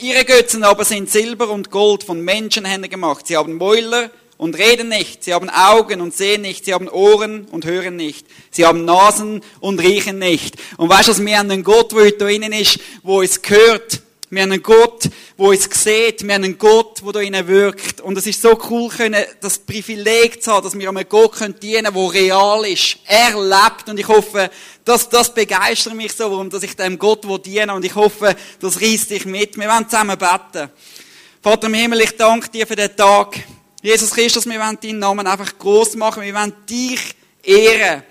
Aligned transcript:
Ihre 0.00 0.24
Götzen 0.24 0.64
aber 0.64 0.84
sind 0.84 1.10
Silber 1.10 1.48
und 1.48 1.70
Gold 1.70 2.04
von 2.04 2.20
Menschenhänden 2.20 2.90
gemacht. 2.90 3.26
Sie 3.26 3.36
haben 3.36 3.54
Mäuler 3.54 4.10
und 4.36 4.58
reden 4.58 4.88
nicht. 4.88 5.24
Sie 5.24 5.32
haben 5.32 5.48
Augen 5.48 6.00
und 6.00 6.14
sehen 6.14 6.42
nicht. 6.42 6.64
Sie 6.64 6.74
haben 6.74 6.88
Ohren 6.88 7.46
und 7.50 7.64
hören 7.64 7.96
nicht. 7.96 8.26
Sie 8.50 8.66
haben 8.66 8.84
Nasen 8.84 9.42
und 9.60 9.80
riechen 9.80 10.18
nicht. 10.18 10.56
Und 10.76 10.88
weißt 10.88 11.08
du, 11.08 11.12
was 11.12 11.24
wir 11.24 11.38
haben 11.38 11.50
einen 11.50 11.64
Gott, 11.64 11.94
heute 11.94 12.18
da 12.18 12.28
innen 12.28 12.52
ist, 12.52 12.78
wo 13.02 13.22
es 13.22 13.40
gehört, 13.40 14.02
wir 14.28 14.42
haben 14.42 14.52
einen 14.52 14.62
Gott, 14.62 15.04
der 15.38 15.46
uns 15.46 15.68
sieht. 15.72 16.26
Wir 16.26 16.34
haben 16.34 16.44
einen 16.44 16.58
Gott, 16.58 17.00
der 17.04 17.12
da 17.12 17.20
innen 17.20 17.46
wirkt. 17.46 18.00
Und 18.00 18.18
es 18.18 18.26
ist 18.26 18.42
so 18.42 18.58
cool, 18.70 18.88
können, 18.88 19.24
das 19.40 19.58
Privileg 19.58 20.42
zu 20.42 20.52
haben, 20.52 20.64
dass 20.64 20.76
wir 20.76 20.88
einem 20.88 21.08
Gott 21.08 21.38
dienen 21.62 21.84
können, 21.84 21.94
der 21.94 22.12
real 22.12 22.66
ist. 22.66 22.98
Er 23.06 23.40
lebt. 23.40 23.88
Und 23.88 24.00
ich 24.00 24.08
hoffe, 24.08 24.50
dass 24.84 25.08
das 25.08 25.32
begeistert 25.32 25.94
mich 25.94 26.12
so, 26.12 26.28
warum, 26.28 26.50
dass 26.50 26.64
ich 26.64 26.74
dem 26.74 26.98
Gott 26.98 27.24
dienen 27.46 27.70
Und 27.70 27.84
ich 27.84 27.94
hoffe, 27.94 28.34
das 28.60 28.80
reißt 28.80 29.10
dich 29.10 29.26
mit. 29.26 29.56
Wir 29.56 29.68
wollen 29.68 29.88
zusammen 29.88 30.18
beten. 30.18 30.70
Vater 31.40 31.68
im 31.68 31.74
Himmel, 31.74 32.00
ich 32.00 32.16
danke 32.16 32.48
dir 32.48 32.66
für 32.66 32.74
den 32.74 32.96
Tag. 32.96 33.36
Jesus 33.80 34.10
Christus, 34.10 34.46
wir 34.46 34.58
wollen 34.58 34.78
deinen 34.82 34.98
Namen 34.98 35.26
einfach 35.28 35.56
groß 35.56 35.94
machen. 35.94 36.24
Wir 36.24 36.34
wollen 36.34 36.52
dich 36.68 37.14
ehren. 37.44 38.02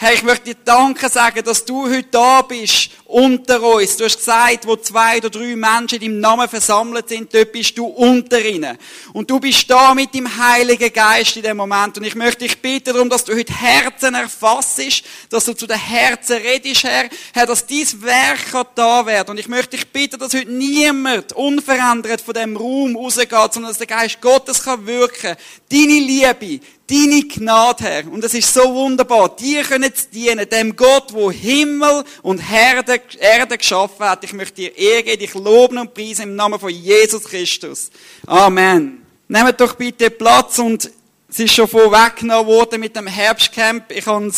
Herr, 0.00 0.14
ich 0.14 0.22
möchte 0.22 0.54
dir 0.54 0.60
Danke 0.64 1.08
sagen, 1.08 1.42
dass 1.42 1.64
du 1.64 1.86
heute 1.86 2.04
da 2.04 2.42
bist, 2.42 2.90
unter 3.06 3.60
uns. 3.60 3.96
Du 3.96 4.04
hast 4.04 4.18
gesagt, 4.18 4.64
wo 4.64 4.76
zwei 4.76 5.16
oder 5.16 5.28
drei 5.28 5.56
Menschen 5.56 6.00
in 6.00 6.12
deinem 6.12 6.20
Namen 6.20 6.48
versammelt 6.48 7.08
sind, 7.08 7.34
dort 7.34 7.50
bist 7.50 7.76
du 7.76 7.86
unter 7.86 8.40
ihnen. 8.40 8.78
Und 9.12 9.28
du 9.28 9.40
bist 9.40 9.68
da 9.68 9.94
mit 9.94 10.14
dem 10.14 10.28
Heiligen 10.38 10.92
Geist 10.92 11.36
in 11.36 11.42
dem 11.42 11.56
Moment. 11.56 11.98
Und 11.98 12.04
ich 12.04 12.14
möchte 12.14 12.44
dich 12.44 12.62
bitten 12.62 12.92
darum, 12.92 13.10
dass 13.10 13.24
du 13.24 13.34
heute 13.34 13.52
Herzen 13.52 14.14
erfassst, 14.14 15.02
dass 15.30 15.46
du 15.46 15.52
zu 15.52 15.66
den 15.66 15.80
Herzen 15.80 16.36
redest, 16.36 16.84
Herr. 16.84 17.08
Herr, 17.32 17.46
dass 17.46 17.66
dein 17.66 18.02
Werk 18.02 18.68
da 18.76 19.04
werden. 19.04 19.30
Und 19.30 19.40
ich 19.40 19.48
möchte 19.48 19.76
dich 19.76 19.88
bitten, 19.88 20.20
dass 20.20 20.32
heute 20.32 20.48
niemand 20.48 21.32
unverändert 21.32 22.20
von 22.20 22.34
dem 22.34 22.56
Raum 22.56 22.94
rausgeht, 22.94 23.52
sondern 23.52 23.72
dass 23.72 23.78
der 23.78 23.88
Geist 23.88 24.20
Gottes 24.20 24.62
kann 24.62 24.86
wirken. 24.86 25.34
Deine 25.68 25.98
Liebe, 25.98 26.64
deine 26.88 27.22
Gnade, 27.22 27.84
Herr. 27.84 28.10
Und 28.10 28.24
es 28.24 28.34
ist 28.34 28.52
so 28.52 28.62
wunderbar. 28.74 29.34
Dir 29.36 29.62
können 29.62 29.92
dienen, 30.12 30.48
dem 30.48 30.74
Gott, 30.74 31.12
wo 31.12 31.30
Himmel 31.30 32.04
und 32.22 32.42
Erde, 32.50 33.00
Erde 33.18 33.58
geschaffen 33.58 34.06
hat. 34.06 34.24
Ich 34.24 34.32
möchte 34.32 34.54
dir 34.54 34.76
Ehre 34.76 35.16
dich 35.16 35.34
loben 35.34 35.78
und 35.78 35.94
preisen 35.94 36.22
im 36.22 36.36
Namen 36.36 36.58
von 36.58 36.70
Jesus 36.70 37.24
Christus. 37.24 37.90
Amen. 38.26 39.02
Nehmt 39.28 39.60
doch 39.60 39.74
bitte 39.74 40.10
Platz 40.10 40.58
und 40.58 40.90
es 41.28 41.38
ist 41.38 41.52
schon 41.52 41.68
vorweggenommen 41.68 42.46
worden 42.46 42.80
mit 42.80 42.96
dem 42.96 43.06
Herbstcamp. 43.06 43.92
Ich 43.92 44.06
habe 44.06 44.32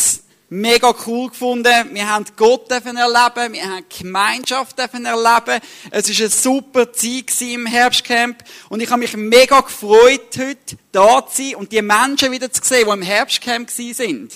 mega 0.51 0.93
cool 1.07 1.29
gefunden. 1.29 1.93
Wir 1.93 2.09
haben 2.09 2.25
Gott 2.35 2.69
dürfen 2.69 2.97
erleben, 2.97 3.53
wir 3.53 3.63
haben 3.63 3.85
Gemeinschaft 3.87 4.77
erleben. 4.77 5.63
Es 5.91 6.09
ist 6.09 6.19
eine 6.19 6.29
super 6.29 6.91
Zeit 6.91 7.39
im 7.39 7.65
Herbstcamp 7.65 8.43
und 8.67 8.81
ich 8.81 8.89
habe 8.89 8.99
mich 8.99 9.15
mega 9.15 9.61
gefreut, 9.61 10.37
heute 10.37 10.77
da 10.91 11.25
zu 11.25 11.41
sein 11.41 11.55
und 11.55 11.71
die 11.71 11.81
Menschen 11.81 12.33
wieder 12.33 12.51
zu 12.51 12.61
sehen, 12.63 12.85
die 12.85 12.91
im 12.91 13.01
Herbstcamp 13.01 13.71
sind. 13.71 14.33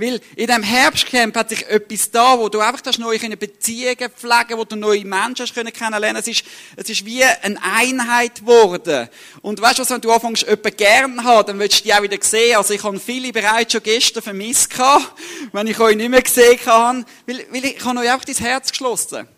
Weil 0.00 0.20
in 0.34 0.46
diesem 0.46 0.62
Herbstcamp 0.62 1.36
hat 1.36 1.50
sich 1.50 1.66
etwas 1.68 2.10
da, 2.10 2.38
wo 2.38 2.48
du 2.48 2.60
einfach 2.60 2.80
das 2.80 2.96
neue 2.96 3.18
Beziehungen 3.18 4.10
pflegen 4.16 4.56
wo 4.56 4.64
du 4.64 4.74
neue 4.74 5.04
Menschen 5.04 5.46
hast 5.46 5.54
kennenlernen 5.54 6.16
Es 6.16 6.26
ist, 6.26 6.42
es 6.76 6.88
ist 6.88 7.04
wie 7.04 7.22
eine 7.22 7.62
Einheit 7.62 8.36
geworden. 8.36 9.10
Und 9.42 9.60
weißt 9.60 9.80
du, 9.80 9.90
wenn 9.90 10.00
du 10.00 10.10
anfängst, 10.10 10.42
jemanden 10.44 10.76
gern 10.76 11.24
haben, 11.24 11.46
dann 11.46 11.58
willst 11.58 11.80
du 11.80 11.84
die 11.84 11.92
auch 11.92 12.02
wieder 12.02 12.16
sehen. 12.20 12.56
Also 12.56 12.72
ich 12.72 12.82
habe 12.82 12.98
viele 12.98 13.30
bereits 13.30 13.72
schon 13.72 13.82
gestern 13.82 14.22
vermisst 14.22 14.70
gehabt, 14.70 15.12
wenn 15.52 15.66
ich 15.66 15.78
euch 15.78 15.96
nicht 15.96 16.08
mehr 16.08 16.22
gesehen 16.22 16.58
habe, 16.64 17.04
weil, 17.26 17.46
weil 17.50 17.64
ich 17.66 17.84
habe 17.84 18.00
euch 18.00 18.10
einfach 18.10 18.24
dein 18.24 18.36
Herz 18.36 18.70
geschlossen. 18.70 19.28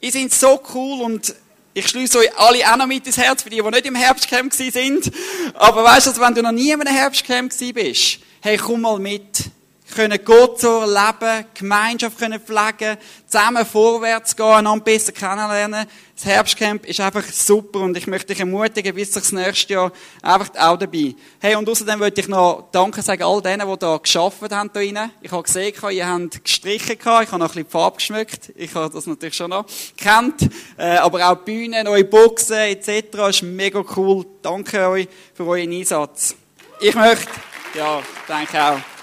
Ihr 0.00 0.12
seid 0.12 0.32
so 0.32 0.62
cool 0.72 1.02
und 1.02 1.34
ich 1.74 1.88
schließe 1.88 2.18
euch 2.18 2.38
alle 2.38 2.72
auch 2.72 2.78
noch 2.78 2.86
mit 2.86 3.06
ins 3.06 3.18
Herz, 3.18 3.42
für 3.42 3.50
die, 3.50 3.60
die 3.60 3.70
nicht 3.70 3.84
im 3.84 3.94
Herbstcamp 3.94 4.54
sind. 4.54 5.12
Aber 5.52 5.84
weißt 5.84 6.06
du, 6.06 6.20
wenn 6.20 6.34
du 6.34 6.42
noch 6.42 6.52
nie 6.52 6.70
in 6.70 6.80
einem 6.80 6.94
Herbstcamp 6.94 7.52
bist, 7.74 8.20
hey, 8.40 8.56
komm 8.56 8.80
mal 8.80 8.98
mit 8.98 9.45
können 9.94 10.18
Gott 10.24 10.60
so 10.60 10.80
erleben, 10.80 11.46
Gemeinschaft 11.54 12.18
können 12.18 12.40
pflegen, 12.40 12.98
zusammen 13.26 13.64
vorwärts 13.64 14.34
gehen, 14.34 14.46
einander 14.46 14.84
besser 14.84 15.12
kennenlernen. 15.12 15.86
Das 16.14 16.24
Herbstcamp 16.24 16.86
ist 16.86 16.98
einfach 16.98 17.24
super 17.24 17.80
und 17.80 17.96
ich 17.96 18.06
möchte 18.06 18.28
dich 18.28 18.40
ermutigen, 18.40 18.94
bis 18.94 19.10
das 19.10 19.32
nächste 19.32 19.74
Jahr 19.74 19.92
einfach 20.22 20.48
auch 20.58 20.78
dabei. 20.78 21.14
Hey, 21.38 21.56
und 21.56 21.68
außerdem 21.68 21.98
möchte 21.98 22.22
ich 22.22 22.28
noch 22.28 22.68
Danke 22.72 23.02
sagen 23.02 23.22
all 23.22 23.42
denen, 23.42 23.68
die 23.68 23.78
da 23.78 23.98
geschafft 23.98 24.40
haben 24.40 24.48
da 24.48 24.64
drinnen. 24.64 25.10
Ich 25.20 25.30
habe 25.30 25.42
gesehen, 25.42 25.74
ihr 25.90 26.08
habt 26.08 26.42
gestrichen 26.42 26.96
ich 26.98 27.04
habe 27.04 27.22
noch 27.22 27.32
ein 27.32 27.38
bisschen 27.40 27.64
die 27.64 27.70
Farbe 27.70 27.96
geschmückt. 27.96 28.52
Ich 28.56 28.74
habe 28.74 28.92
das 28.92 29.06
natürlich 29.06 29.36
schon 29.36 29.50
noch 29.50 29.66
kennt. 29.96 30.50
Äh, 30.78 30.96
aber 30.96 31.30
auch 31.30 31.36
Bühnen, 31.36 31.84
neue 31.84 32.04
Boxen 32.04 32.56
etc. 32.56 33.28
ist 33.28 33.42
mega 33.42 33.84
cool. 33.96 34.24
Danke 34.40 34.88
euch 34.88 35.08
für 35.34 35.46
euren 35.46 35.70
Einsatz. 35.70 36.34
Ich 36.80 36.94
möchte, 36.94 37.28
ja, 37.74 38.02
danke 38.26 38.62
auch. 38.62 38.95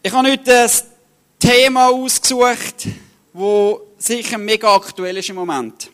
Ich 0.00 0.12
habe 0.12 0.30
heute 0.30 0.62
ein 0.62 0.70
Thema 1.40 1.88
ausgesucht, 1.88 2.86
das 3.34 3.76
sicher 3.98 4.38
mega 4.38 4.72
aktuell 4.72 5.16
ist 5.16 5.28
im 5.28 5.34
Moment. 5.34 5.90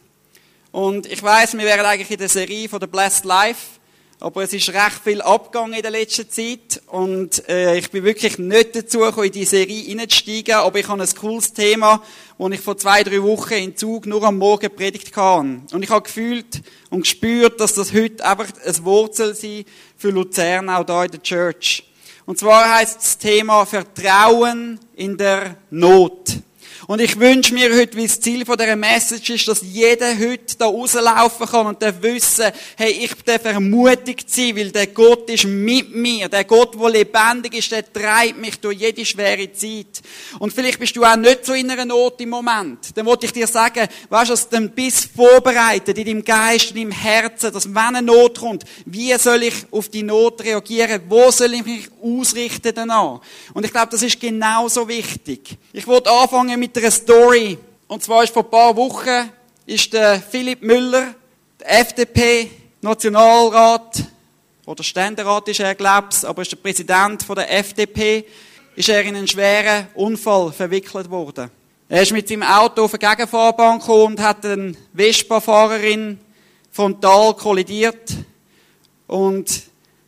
Und 0.73 1.11
ich 1.11 1.23
weiß, 1.23 1.57
wir 1.57 1.65
wären 1.65 1.87
eigentlich 1.87 2.11
in 2.11 2.19
der 2.19 2.29
Serie 2.29 2.69
von 2.69 2.81
der 2.81 2.87
Blessed 2.87 3.25
Life, 3.25 3.81
aber 4.21 4.43
es 4.43 4.53
ist 4.53 4.69
recht 4.69 5.01
viel 5.03 5.23
abgegangen 5.23 5.73
in 5.73 5.81
der 5.81 5.91
letzten 5.91 6.29
Zeit 6.29 6.83
und 6.89 7.49
äh, 7.49 7.79
ich 7.79 7.91
bin 7.91 8.05
wirklich 8.05 8.37
nicht 8.37 8.77
dazu 8.77 8.99
gekommen, 8.99 9.29
in 9.29 9.33
die 9.33 9.47
Serie 9.47 9.99
einzusteigen, 9.99 10.57
aber 10.57 10.79
ich 10.79 10.87
habe 10.87 11.03
ein 11.03 11.15
cooles 11.19 11.55
Thema, 11.55 12.03
das 12.39 12.51
ich 12.51 12.61
vor 12.61 12.77
zwei, 12.77 13.05
drei 13.05 13.23
Wochen 13.23 13.55
in 13.55 13.75
Zug 13.75 14.05
nur 14.05 14.23
am 14.23 14.37
Morgen 14.37 14.77
predigt 14.77 15.17
habe. 15.17 15.63
Und 15.73 15.83
ich 15.83 15.89
habe 15.89 16.03
gefühlt 16.03 16.61
und 16.91 17.01
gespürt, 17.01 17.59
dass 17.59 17.73
das 17.73 17.95
heute 17.95 18.23
einfach 18.23 18.49
ein 18.67 18.85
Wurzel 18.85 19.35
sein 19.35 19.65
für 19.97 20.11
Luzern, 20.11 20.69
auch 20.69 20.85
da 20.85 21.05
in 21.05 21.11
der 21.11 21.23
Church. 21.23 21.85
Und 22.27 22.39
zwar 22.39 22.77
heißt 22.77 22.97
das 22.97 23.19
Thema 23.19 23.67
Vertrauen 23.67 24.81
in 24.97 25.17
der 25.17 25.57
Not. 25.71 26.45
Und 26.87 27.01
ich 27.01 27.19
wünsche 27.19 27.55
mir 27.55 27.75
heute, 27.75 27.97
wie 27.97 28.07
das 28.07 28.21
Ziel 28.21 28.45
von 28.45 28.59
dieser 28.59 28.77
Message 28.77 29.31
ist, 29.31 29.49
dass 29.49 29.63
jeder 29.63 30.19
heute 30.19 30.57
da 30.59 30.67
rauslaufen 30.67 31.47
kann 31.47 31.67
und 31.67 31.83
darf 31.83 32.03
wissen, 32.03 32.53
hey, 32.77 32.91
ich 32.91 33.15
darf 33.25 33.45
ermutigt 33.45 34.29
sein, 34.29 34.55
weil 34.57 34.71
der 34.71 34.89
Gott 34.89 35.31
ist 35.31 35.45
mit 35.45 35.95
mir. 35.95 36.29
Der 36.29 36.45
Gott, 36.45 36.75
der 36.79 36.91
lebendig 36.91 37.55
ist, 37.55 37.73
der 37.73 37.91
treibt 37.91 38.39
mich 38.39 38.61
durch 38.61 38.79
jede 38.79 39.05
schwere 39.07 39.51
Zeit. 39.53 40.03
Und 40.39 40.53
vielleicht 40.53 40.79
bist 40.79 40.95
du 40.97 41.05
auch 41.05 41.17
nicht 41.17 41.47
so 41.47 41.55
in 41.55 41.71
einer 41.71 41.87
Not 41.87 42.21
im 42.21 42.31
Moment. 42.31 42.95
Dann 42.95 43.07
wollte 43.07 43.27
ich 43.27 43.33
dir 43.33 43.47
sagen, 43.47 43.89
weißt 44.11 44.53
du, 44.53 44.59
du 44.59 44.69
bist 44.69 45.09
vorbereitet 45.17 45.97
in 45.97 46.05
deinem 46.05 46.25
Geist, 46.25 46.73
in 46.73 46.77
deinem 46.77 46.91
Herzen, 46.91 47.53
dass 47.53 47.67
wenn 47.67 47.77
eine 47.79 48.03
Not 48.03 48.39
kommt, 48.39 48.65
wie 48.85 49.15
soll 49.15 49.45
ich 49.45 49.55
auf 49.71 49.89
die 49.89 50.03
Not 50.03 50.45
reagieren? 50.45 51.01
Wo 51.09 51.31
soll 51.31 51.55
ich 51.55 51.65
mich 51.65 51.89
ausrichten 52.05 52.73
danach? 52.75 53.21
Und 53.53 53.65
ich 53.65 53.73
glaube, 53.73 53.89
das 53.91 54.03
ist 54.03 54.21
genauso 54.21 54.87
wichtig. 54.87 55.57
Ich 55.73 55.87
wollte 55.87 56.11
anfangen 56.11 56.61
mit 56.61 56.77
einer 56.77 56.91
Story. 56.91 57.57
Und 57.89 58.03
zwar 58.03 58.25
ist 58.25 58.33
vor 58.33 58.45
ein 58.45 58.51
paar 58.51 58.77
Wochen 58.77 59.31
ist 59.67 59.93
der 59.93 60.21
Philipp 60.21 60.63
Müller, 60.63 61.15
der 61.61 61.81
FDP-Nationalrat, 61.81 64.05
oder 64.67 64.83
Ständerat 64.83 65.47
ist 65.49 65.61
er, 65.61 65.75
glaub's, 65.75 66.25
aber 66.25 66.41
ist 66.43 66.53
der 66.53 66.57
Präsident 66.57 67.29
der 67.29 67.59
FDP, 67.59 68.25
ist 68.77 68.89
er 68.89 69.03
in 69.03 69.17
einen 69.17 69.29
schweren 69.29 69.89
Unfall 69.95 70.53
verwickelt 70.53 71.11
worden. 71.11 71.51
Er 71.89 72.03
ist 72.03 72.13
mit 72.13 72.29
seinem 72.29 72.45
Auto 72.45 72.85
auf 72.85 72.95
eine 72.95 72.99
Gegenfahrbahn 72.99 73.79
gekommen 73.79 74.15
und 74.15 74.21
hat 74.21 74.47
eine 74.47 74.75
Vespa-Fahrerin 74.95 76.19
frontal 76.71 77.35
kollidiert. 77.35 78.15
Und 79.07 79.65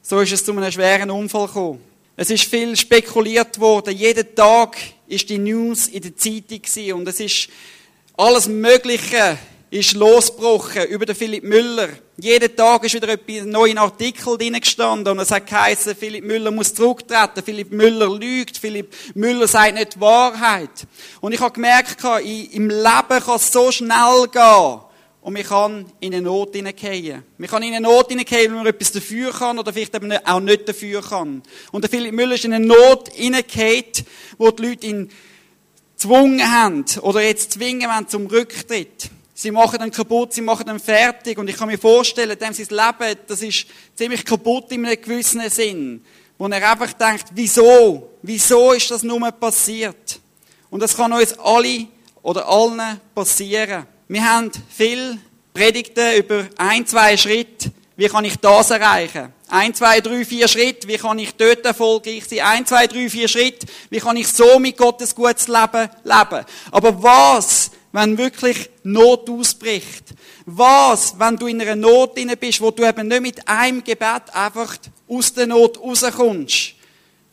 so 0.08 0.20
ist 0.20 0.30
es 0.30 0.44
zu 0.44 0.52
einem 0.52 0.70
schweren 0.70 1.10
Unfall 1.10 1.48
gekommen. 1.48 1.80
Es 2.14 2.30
ist 2.30 2.44
viel 2.44 2.76
spekuliert 2.76 3.58
worden. 3.58 3.96
Jeden 3.96 4.36
Tag 4.36 4.76
ist 5.08 5.28
die 5.28 5.36
News 5.36 5.88
in 5.88 6.00
der 6.00 6.16
Zeitung 6.16 6.62
gewesen. 6.62 6.92
und 6.92 7.08
es 7.08 7.18
ist 7.18 7.48
alles 8.16 8.46
Mögliche 8.46 9.36
ist 9.68 9.94
losgebrochen 9.94 10.84
über 10.84 11.06
den 11.06 11.16
Philipp 11.16 11.42
Müller. 11.42 11.88
Jeden 12.18 12.54
Tag 12.54 12.84
ist 12.84 12.94
wieder 12.94 13.08
ein 13.08 13.50
neuer 13.50 13.76
Artikel 13.78 14.38
drin 14.38 14.60
gestanden 14.60 15.08
und 15.08 15.18
es 15.18 15.32
hat 15.32 15.48
geheißen, 15.48 15.96
Philipp 15.96 16.24
Müller 16.24 16.52
muss 16.52 16.72
zurücktreten, 16.72 17.42
Philipp 17.44 17.72
Müller 17.72 18.08
lügt, 18.08 18.58
Philipp 18.58 18.94
Müller 19.14 19.48
sagt 19.48 19.74
nicht 19.74 19.96
die 19.96 20.00
Wahrheit. 20.00 20.86
Und 21.20 21.32
ich 21.32 21.40
habe 21.40 21.52
gemerkt, 21.52 21.96
im 22.22 22.70
Leben 22.70 23.24
kann 23.24 23.36
es 23.36 23.50
so 23.50 23.72
schnell 23.72 24.28
gehen, 24.30 24.80
und 25.26 25.32
man 25.32 25.42
kann 25.42 25.86
in 25.98 26.14
eine 26.14 26.22
Not 26.22 26.54
hineingehen. 26.54 27.24
Man 27.36 27.50
kann 27.50 27.60
in 27.64 27.74
eine 27.74 27.88
Not 27.88 28.10
hineingehen, 28.10 28.48
weil 28.52 28.58
man 28.58 28.66
etwas 28.68 28.92
dafür 28.92 29.32
kann 29.32 29.58
oder 29.58 29.72
vielleicht 29.72 29.96
eben 29.96 30.12
auch 30.12 30.38
nicht 30.38 30.68
dafür 30.68 31.02
kann. 31.02 31.42
Und 31.72 31.82
der 31.82 31.90
Philipp 31.90 32.12
Müller 32.12 32.36
ist 32.36 32.44
in 32.44 32.52
eine 32.52 32.64
Not 32.64 33.08
hineingegangen, 33.12 34.06
wo 34.38 34.52
die 34.52 34.62
Leute 34.62 34.86
ihn 34.86 35.10
gezwungen 35.96 36.48
haben 36.48 36.84
oder 37.00 37.22
jetzt 37.22 37.54
zwingen 37.54 37.90
wollen 37.90 38.06
zum 38.06 38.28
Rücktritt. 38.28 39.10
Sie 39.34 39.50
machen 39.50 39.82
ihn 39.82 39.90
kaputt, 39.90 40.32
sie 40.32 40.42
machen 40.42 40.68
ihn 40.68 40.78
fertig. 40.78 41.36
Und 41.38 41.50
ich 41.50 41.56
kann 41.56 41.66
mir 41.66 41.78
vorstellen, 41.78 42.38
dem 42.38 42.52
sein 42.52 42.68
Leben, 42.70 43.18
das 43.26 43.42
ist 43.42 43.66
ziemlich 43.96 44.24
kaputt 44.24 44.70
in 44.70 44.86
einem 44.86 45.02
gewissen 45.02 45.42
Sinn. 45.50 46.04
Wo 46.38 46.46
er 46.46 46.70
einfach 46.70 46.92
denkt, 46.92 47.24
wieso? 47.34 48.10
Wieso 48.22 48.74
ist 48.74 48.92
das 48.92 49.02
nur 49.02 49.28
passiert? 49.32 50.20
Und 50.70 50.78
das 50.78 50.96
kann 50.96 51.12
uns 51.12 51.36
alle 51.36 51.88
oder 52.22 52.48
allen 52.48 53.00
passieren. 53.12 53.88
Wir 54.08 54.24
haben 54.24 54.52
viel 54.68 55.18
Predigten 55.52 56.14
über 56.16 56.46
ein, 56.58 56.86
zwei 56.86 57.16
Schritte. 57.16 57.72
Wie 57.96 58.06
kann 58.06 58.24
ich 58.24 58.36
das 58.36 58.70
erreichen? 58.70 59.32
Ein, 59.48 59.74
zwei, 59.74 60.00
drei, 60.00 60.24
vier 60.24 60.46
Schritte. 60.46 60.86
Wie 60.86 60.96
kann 60.96 61.18
ich 61.18 61.34
dort 61.34 61.64
erfolgreich 61.64 62.24
sein? 62.24 62.40
Ein, 62.40 62.66
zwei, 62.66 62.86
drei, 62.86 63.10
vier 63.10 63.26
Schritte. 63.26 63.66
Wie 63.90 63.98
kann 63.98 64.16
ich 64.16 64.28
so 64.28 64.60
mit 64.60 64.76
Gottes 64.76 65.12
gutes 65.12 65.48
Leben 65.48 65.90
leben? 66.04 66.44
Aber 66.70 67.02
was, 67.02 67.72
wenn 67.90 68.16
wirklich 68.16 68.70
Not 68.84 69.28
ausbricht? 69.28 70.14
Was, 70.44 71.18
wenn 71.18 71.36
du 71.36 71.48
in 71.48 71.60
einer 71.60 71.74
Not 71.74 72.16
drin 72.16 72.32
bist, 72.38 72.60
wo 72.60 72.70
du 72.70 72.86
eben 72.86 73.08
nicht 73.08 73.22
mit 73.22 73.48
einem 73.48 73.82
Gebet 73.82 74.32
einfach 74.32 74.76
aus 75.08 75.34
der 75.34 75.48
Not 75.48 75.80
rauskommst? 75.80 76.74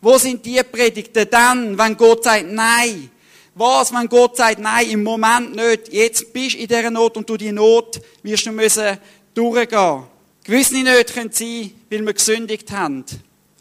Wo 0.02 0.18
sind 0.18 0.44
die 0.44 0.62
Predigten 0.64 1.28
dann, 1.30 1.78
wenn 1.78 1.96
Gott 1.96 2.24
sagt 2.24 2.48
Nein? 2.52 3.12
Was, 3.56 3.94
wenn 3.94 4.08
Gott 4.08 4.38
sagt 4.38 4.60
Nein, 4.60 4.90
im 4.90 5.04
Moment 5.04 5.56
nicht? 5.56 5.94
Jetzt 5.94 6.34
bist 6.34 6.56
du 6.56 6.60
in 6.60 6.68
dieser 6.68 6.90
Not 6.90 7.18
und 7.18 7.30
du 7.30 7.38
die 7.38 7.52
Not 7.52 8.02
wirst 8.24 8.46
du 8.46 8.52
müssen 8.52 8.98
durchgehen. 9.34 10.04
Gewisse 10.44 10.76
nicht 10.76 11.14
können 11.14 11.32
sein, 11.32 11.72
weil 11.90 12.06
wir 12.06 12.14
gesündigt 12.14 12.72
haben. 12.72 13.06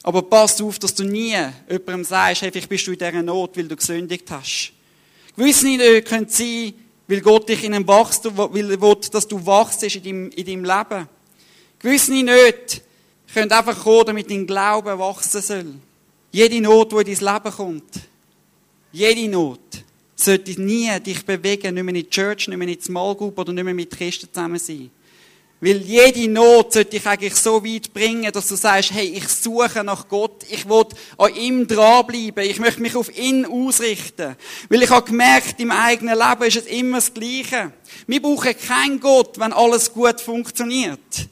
Aber 0.02 0.22
pass 0.22 0.60
auf, 0.60 0.78
dass 0.78 0.94
du 0.94 1.04
nie 1.04 1.36
jemandem 1.68 2.04
sagst, 2.04 2.42
hey, 2.42 2.50
vielleicht 2.50 2.68
bist 2.68 2.86
du 2.86 2.92
in 2.92 2.98
dieser 2.98 3.22
Not, 3.22 3.56
weil 3.56 3.68
du 3.68 3.76
gesündigt 3.76 4.28
hast. 4.30 4.72
Gewisse 5.36 5.66
nicht 5.66 6.06
können 6.06 6.28
sein, 6.28 6.74
weil 7.06 7.20
Gott 7.20 7.48
dich 7.48 7.62
in 7.62 7.74
einem 7.74 7.86
Wachstum, 7.86 8.36
will, 8.52 8.80
will, 8.80 8.96
dass 9.12 9.28
du 9.28 9.44
wachst 9.46 9.82
in 9.82 10.02
deinem, 10.02 10.30
in 10.30 10.46
deinem 10.46 10.64
Leben. 10.64 11.08
Gewisse 11.78 12.12
nicht 12.12 12.82
können 13.32 13.52
einfach 13.52 13.78
kommen, 13.78 14.06
damit 14.06 14.30
dein 14.30 14.46
Glauben 14.46 14.98
wachsen 14.98 15.42
soll. 15.42 15.74
Jede 16.32 16.60
Not, 16.60 16.92
die 16.92 17.10
in 17.10 17.18
dein 17.18 17.34
Leben 17.34 17.56
kommt, 17.56 18.00
jede 18.92 19.28
Not, 19.28 19.60
sollte 20.14 20.60
nie 20.60 20.90
dich 21.00 21.24
bewegen, 21.24 21.74
nicht 21.74 21.82
mehr 21.84 21.94
in 21.94 22.02
die 22.02 22.10
Church, 22.10 22.48
nicht 22.48 22.56
mehr 22.56 22.68
in 22.68 22.78
die 22.78 22.84
Small 22.84 23.14
Group 23.14 23.38
oder 23.38 23.52
nicht 23.52 23.64
mehr 23.64 23.74
mit 23.74 23.90
Christen 23.90 24.28
zusammen 24.32 24.58
sein. 24.58 24.90
Weil 25.60 25.76
jede 25.76 26.28
Not 26.28 26.72
sollte 26.72 26.90
dich 26.90 27.06
eigentlich 27.06 27.36
so 27.36 27.64
weit 27.64 27.92
bringen, 27.94 28.32
dass 28.32 28.48
du 28.48 28.56
sagst, 28.56 28.92
hey, 28.92 29.06
ich 29.06 29.28
suche 29.28 29.84
nach 29.84 30.08
Gott, 30.08 30.44
ich 30.50 30.68
will 30.68 30.84
an 31.18 31.34
ihm 31.36 31.68
dranbleiben, 31.68 32.44
ich 32.44 32.58
möchte 32.58 32.82
mich 32.82 32.96
auf 32.96 33.16
ihn 33.16 33.46
ausrichten. 33.46 34.34
Weil 34.68 34.82
ich 34.82 34.90
habe 34.90 35.06
gemerkt, 35.06 35.60
im 35.60 35.70
eigenen 35.70 36.18
Leben 36.18 36.42
ist 36.42 36.56
es 36.56 36.66
immer 36.66 36.98
das 36.98 37.14
Gleiche. 37.14 37.72
Wir 38.08 38.20
brauchen 38.20 38.58
keinen 38.58 38.98
Gott, 38.98 39.38
wenn 39.38 39.52
alles 39.52 39.92
gut 39.92 40.20
funktioniert. 40.20 41.28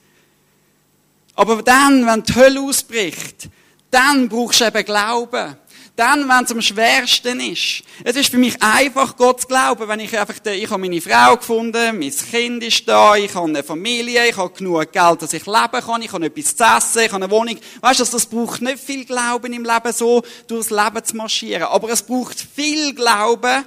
Aber 1.34 1.62
dann, 1.62 2.06
wenn 2.06 2.22
die 2.22 2.34
Hölle 2.34 2.60
ausbricht, 2.60 3.48
dann 3.90 4.28
brauchst 4.28 4.60
du 4.60 4.66
eben 4.66 4.84
Glauben. 4.84 5.56
Dann, 6.00 6.26
wenn 6.30 6.44
es 6.44 6.50
am 6.50 6.62
schwersten 6.62 7.40
ist. 7.40 7.82
Es 8.04 8.16
ist 8.16 8.30
für 8.30 8.38
mich 8.38 8.56
einfach, 8.62 9.18
Gott 9.18 9.42
zu 9.42 9.46
glauben, 9.46 9.86
wenn 9.86 10.00
ich 10.00 10.18
einfach, 10.18 10.36
ich 10.46 10.70
habe 10.70 10.80
meine 10.80 10.98
Frau 10.98 11.36
gefunden, 11.36 11.98
mein 11.98 12.10
Kind 12.10 12.64
ist 12.64 12.88
da, 12.88 13.16
ich 13.16 13.34
habe 13.34 13.48
eine 13.48 13.62
Familie, 13.62 14.26
ich 14.26 14.34
habe 14.34 14.50
genug 14.54 14.90
Geld, 14.92 15.20
dass 15.20 15.34
ich 15.34 15.44
leben 15.44 15.84
kann, 15.84 16.00
ich 16.00 16.10
habe 16.10 16.24
etwas 16.24 16.56
zu 16.56 16.64
essen, 16.64 17.02
ich 17.04 17.12
habe 17.12 17.22
eine 17.22 17.30
Wohnung. 17.30 17.58
Weißt 17.82 18.00
du, 18.00 18.04
das 18.04 18.24
braucht 18.24 18.62
nicht 18.62 18.78
viel 18.78 19.04
Glauben 19.04 19.52
im 19.52 19.62
Leben, 19.62 19.92
so 19.92 20.22
durchs 20.48 20.70
Leben 20.70 21.04
zu 21.04 21.16
marschieren. 21.16 21.64
Aber 21.64 21.90
es 21.90 22.02
braucht 22.02 22.40
viel 22.40 22.94
Glauben, 22.94 23.66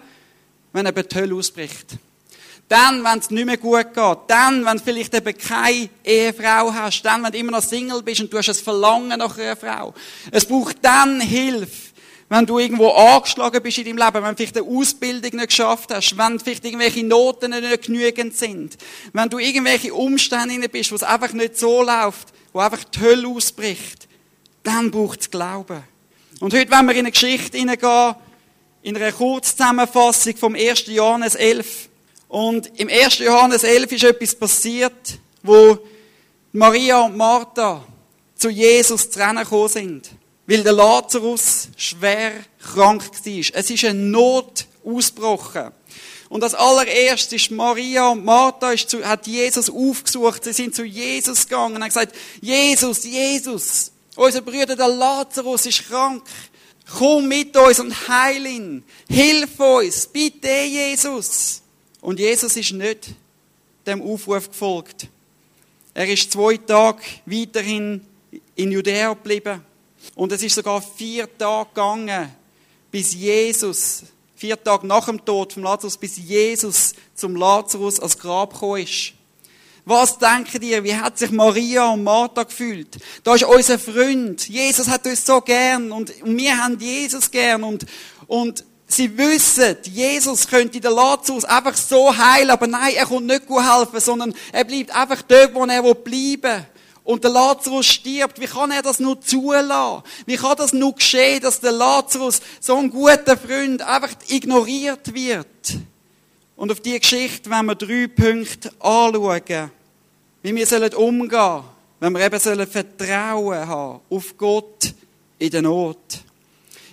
wenn 0.71 0.87
eben 0.87 1.07
die 1.07 1.15
Hölle 1.15 1.35
ausbricht. 1.35 1.85
Dann, 2.67 3.03
wenn 3.03 3.19
es 3.19 3.29
nicht 3.29 3.45
mehr 3.45 3.57
gut 3.57 3.93
geht. 3.93 4.17
Dann, 4.25 4.65
wenn 4.65 4.77
du 4.77 4.83
vielleicht 4.83 5.13
eben 5.13 5.37
keine 5.37 5.87
Ehefrau 6.03 6.73
hast. 6.73 7.03
Dann, 7.03 7.21
wenn 7.23 7.31
du 7.31 7.37
immer 7.37 7.51
noch 7.51 7.61
Single 7.61 8.01
bist 8.01 8.21
und 8.21 8.33
du 8.33 8.39
hast 8.39 8.49
ein 8.49 8.55
Verlangen 8.55 9.19
nach 9.19 9.37
einer 9.37 9.55
Frau. 9.55 9.93
Es 10.31 10.45
braucht 10.45 10.77
dann 10.81 11.21
Hilfe 11.21 11.92
wenn 12.33 12.47
du 12.47 12.57
irgendwo 12.57 12.89
angeschlagen 12.89 13.61
bist 13.61 13.77
in 13.77 13.85
deinem 13.85 13.97
Leben, 13.97 14.25
wenn 14.25 14.35
vielleicht 14.35 14.57
eine 14.57 14.65
Ausbildung 14.65 15.35
nicht 15.35 15.49
geschafft 15.49 15.93
hast, 15.93 16.17
wenn 16.17 16.39
vielleicht 16.39 16.65
irgendwelche 16.65 17.03
Noten 17.05 17.51
nicht 17.51 17.83
genügend 17.83 18.35
sind, 18.35 18.75
wenn 19.13 19.29
du 19.29 19.37
irgendwelche 19.37 19.93
Umstände 19.93 20.67
bist, 20.67 20.91
wo 20.91 20.95
es 20.95 21.03
einfach 21.03 21.31
nicht 21.33 21.59
so 21.59 21.83
läuft, 21.83 22.29
wo 22.51 22.59
einfach 22.59 22.83
die 22.85 23.01
Hölle 23.01 23.27
ausbricht, 23.27 24.07
dann 24.63 24.89
braucht 24.89 25.21
es 25.21 25.29
Glauben. 25.29 25.83
Und 26.39 26.55
heute, 26.55 26.71
wenn 26.71 26.87
wir 26.87 26.93
in 26.93 27.01
eine 27.01 27.11
Geschichte 27.11 27.55
hineingehen, 27.55 28.15
in 28.81 28.97
einer 28.97 29.11
Kurzzusammenfassung 29.11 30.35
vom 30.35 30.55
1. 30.55 30.87
Johannes 30.87 31.35
11. 31.35 31.87
Und 32.29 32.79
im 32.79 32.89
1. 32.89 33.19
Johannes 33.19 33.63
11 33.63 33.91
ist 33.91 34.03
etwas 34.05 34.33
passiert, 34.33 35.19
wo 35.43 35.77
Maria 36.51 37.01
und 37.01 37.15
Martha 37.15 37.83
zu 38.33 38.49
Jesus 38.49 39.11
zu 39.11 39.19
Rennen 39.19 39.43
gekommen 39.43 39.69
sind. 39.69 40.09
Weil 40.45 40.63
der 40.63 40.73
Lazarus 40.73 41.69
schwer 41.77 42.33
krank 42.61 43.03
war. 43.03 43.43
Es 43.53 43.69
ist 43.69 43.85
eine 43.85 43.99
Not 43.99 44.65
ausgebrochen. 44.83 45.71
Und 46.29 46.43
als 46.43 46.55
allererstes 46.55 47.43
ist 47.43 47.51
Maria 47.51 48.09
und 48.09 48.25
Martha 48.25 48.71
ist 48.71 48.89
zu, 48.89 49.05
hat 49.05 49.27
Jesus 49.27 49.69
aufgesucht. 49.69 50.43
Sie 50.43 50.53
sind 50.53 50.75
zu 50.75 50.83
Jesus 50.83 51.47
gegangen 51.47 51.75
und 51.75 51.81
haben 51.83 51.89
gesagt, 51.89 52.15
Jesus, 52.41 53.03
Jesus, 53.03 53.91
unser 54.15 54.41
Bruder 54.41 54.75
der 54.75 54.87
Lazarus 54.87 55.65
ist 55.65 55.87
krank. 55.87 56.23
Komm 56.97 57.27
mit 57.27 57.55
uns 57.55 57.79
und 57.79 58.07
heil 58.07 58.45
ihn. 58.45 58.83
Hilf 59.07 59.59
uns. 59.59 60.07
Bitte, 60.07 60.49
Jesus. 60.49 61.61
Und 62.01 62.19
Jesus 62.19 62.57
ist 62.57 62.71
nicht 62.73 63.11
dem 63.85 64.01
Aufruf 64.01 64.49
gefolgt. 64.49 65.07
Er 65.93 66.07
ist 66.07 66.31
zwei 66.31 66.57
Tage 66.57 67.01
weiterhin 67.25 68.05
in 68.55 68.71
Judäa 68.71 69.13
geblieben. 69.13 69.61
Und 70.15 70.31
es 70.31 70.43
ist 70.43 70.55
sogar 70.55 70.81
vier 70.81 71.27
Tage 71.37 71.69
gegangen, 71.69 72.29
bis 72.91 73.13
Jesus, 73.13 74.03
vier 74.35 74.61
Tage 74.61 74.85
nach 74.85 75.05
dem 75.05 75.23
Tod 75.23 75.53
von 75.53 75.63
Lazarus, 75.63 75.97
bis 75.97 76.17
Jesus 76.17 76.93
zum 77.15 77.35
Lazarus 77.35 77.99
als 77.99 78.17
Grab 78.17 78.53
gekommen 78.53 78.83
ist. 78.83 79.13
Was 79.85 80.17
denken 80.17 80.61
ihr? 80.61 80.83
Wie 80.83 80.95
hat 80.95 81.17
sich 81.17 81.31
Maria 81.31 81.89
und 81.91 82.03
Martha 82.03 82.43
gefühlt? 82.43 82.97
Da 83.23 83.35
ist 83.35 83.43
unser 83.43 83.77
Freund. 83.77 84.47
Jesus 84.47 84.87
hat 84.87 85.05
uns 85.05 85.25
so 85.25 85.41
gern 85.41 85.91
und 85.91 86.13
wir 86.23 86.57
haben 86.57 86.79
Jesus 86.79 87.29
gern 87.29 87.63
und, 87.63 87.85
und 88.27 88.63
sie 88.87 89.17
wissen, 89.17 89.75
Jesus 89.83 90.47
könnte 90.47 90.79
den 90.79 90.93
Lazarus 90.93 91.43
einfach 91.43 91.75
so 91.75 92.15
heilen, 92.15 92.51
aber 92.51 92.67
nein, 92.67 92.93
er 92.95 93.05
kommt 93.05 93.27
nicht 93.27 93.45
gut 93.45 93.63
helfen, 93.63 93.99
sondern 93.99 94.33
er 94.53 94.63
bleibt 94.63 94.95
einfach 94.95 95.21
dort, 95.23 95.53
wo 95.53 95.65
er 95.65 95.81
bleiben 95.95 96.41
will 96.41 96.65
und 97.03 97.23
der 97.23 97.31
Lazarus 97.31 97.85
stirbt, 97.85 98.39
wie 98.39 98.45
kann 98.45 98.71
er 98.71 98.81
das 98.81 98.99
nur 98.99 99.19
zulassen? 99.19 100.03
Wie 100.25 100.37
kann 100.37 100.55
das 100.57 100.71
nur 100.71 100.95
geschehen, 100.95 101.41
dass 101.41 101.59
der 101.59 101.73
Lazarus, 101.73 102.41
so 102.59 102.77
ein 102.77 102.89
guter 102.89 103.37
Freund, 103.37 103.81
einfach 103.81 104.11
ignoriert 104.29 105.13
wird? 105.13 105.47
Und 106.55 106.71
auf 106.71 106.79
diese 106.79 106.99
Geschichte 106.99 107.49
wenn 107.49 107.65
wir 107.65 107.75
drei 107.75 108.07
Punkte 108.07 108.71
anschauen, 108.79 109.71
wie 110.43 110.55
wir 110.55 110.65
sollen 110.65 110.93
umgehen, 110.93 111.63
wenn 111.99 112.13
wir 112.13 112.25
eben 112.25 112.39
sollen 112.39 112.67
Vertrauen 112.67 113.67
haben 113.67 113.99
auf 114.09 114.37
Gott 114.37 114.93
in 115.39 115.49
der 115.49 115.61
Not. 115.61 115.97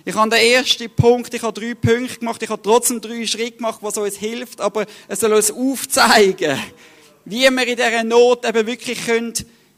Ich 0.03 0.15
habe 0.15 0.29
den 0.29 0.39
ersten 0.39 0.89
Punkt, 0.89 1.33
ich 1.33 1.41
habe 1.43 1.57
drei 1.57 1.73
Punkte 1.75 2.19
gemacht, 2.19 2.41
ich 2.41 2.49
habe 2.49 2.61
trotzdem 2.61 2.99
drei 2.99 3.25
Schritte 3.25 3.57
gemacht, 3.57 3.79
was 3.81 3.97
uns 3.97 4.17
hilft, 4.17 4.59
aber 4.59 4.85
es 5.07 5.19
soll 5.19 5.33
uns 5.33 5.51
aufzeigen, 5.51 6.59
wie 7.23 7.41
wir 7.41 7.67
in 7.67 7.75
dieser 7.75 8.03
Not 8.03 8.45
eben 8.45 8.65
wirklich 8.65 9.05
können 9.05 9.33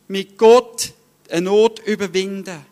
mit 0.08 0.38
Gott 0.38 0.94
eine 1.30 1.42
Not 1.42 1.80
überwinden. 1.86 2.66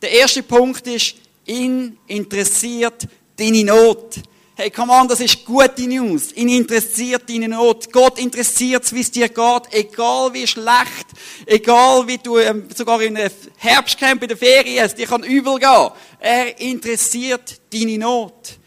Der 0.00 0.10
erste 0.10 0.42
Punkt 0.42 0.86
ist, 0.86 1.14
ihn 1.46 1.98
interessiert 2.06 3.06
deine 3.36 3.64
Not. 3.64 4.20
Hey, 4.54 4.70
come 4.70 4.92
on, 4.92 5.08
das 5.08 5.20
ist 5.20 5.44
gute 5.44 5.86
News. 5.86 6.32
Ihn 6.32 6.48
interessiert 6.48 7.28
deine 7.28 7.48
Not. 7.48 7.90
Gott 7.90 8.18
interessiert 8.18 8.84
es, 8.84 8.92
wie 8.92 9.00
es 9.00 9.10
dir 9.10 9.28
geht. 9.28 9.62
Egal 9.72 10.32
wie 10.34 10.46
schlecht, 10.46 11.06
egal 11.46 12.06
wie 12.06 12.18
du 12.18 12.38
ähm, 12.38 12.68
sogar 12.74 13.00
in 13.00 13.16
einem 13.16 13.30
Herbstcamp 13.56 14.22
in 14.22 14.28
der 14.28 14.36
Ferien 14.36 14.84
hast, 14.84 14.96
dir 14.96 15.06
kann 15.06 15.22
übel 15.22 15.58
gehen. 15.58 15.90
Er 16.20 16.60
interessiert 16.60 17.60
deine 17.72 17.98
Not. 17.98 18.58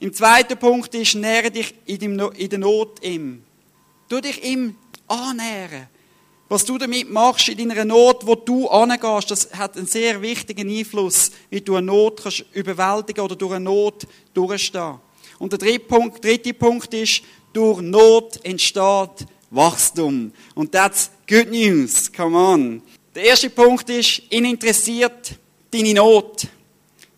Im 0.00 0.12
zweiten 0.12 0.58
Punkt 0.58 0.94
ist, 0.94 1.14
nähre 1.14 1.50
dich 1.50 1.74
in 1.86 2.18
der 2.18 2.58
Not 2.58 3.02
ihm. 3.02 3.44
Du 4.08 4.20
dich 4.20 4.44
ihm 4.44 4.76
annähren. 5.06 5.88
Was 6.48 6.64
du 6.64 6.78
damit 6.78 7.10
machst 7.10 7.48
in 7.48 7.68
deiner 7.68 7.84
Not, 7.84 8.24
wo 8.24 8.36
du 8.36 8.68
angehst, 8.68 9.30
das 9.30 9.52
hat 9.52 9.76
einen 9.76 9.86
sehr 9.86 10.22
wichtigen 10.22 10.70
Einfluss, 10.70 11.32
wie 11.50 11.60
du 11.60 11.74
eine 11.74 11.86
Not 11.86 12.22
kannst 12.22 12.44
überwältigen 12.52 13.24
oder 13.24 13.34
durch 13.34 13.54
eine 13.54 13.64
Not 13.64 14.06
durchstehen. 14.32 15.00
Und 15.38 15.52
der 15.52 15.58
dritte 15.58 15.80
Punkt, 15.80 16.24
dritte 16.24 16.54
Punkt 16.54 16.94
ist, 16.94 17.22
durch 17.52 17.80
Not 17.80 18.44
entsteht 18.44 19.26
Wachstum. 19.50 20.32
Und 20.54 20.72
that's 20.72 21.10
good 21.28 21.50
news. 21.50 22.12
Come 22.12 22.36
on. 22.36 22.82
Der 23.14 23.24
erste 23.24 23.50
Punkt 23.50 23.88
ist, 23.90 24.22
ihn 24.30 24.44
interessiert 24.44 25.32
deine 25.70 25.94
Not. 25.94 26.46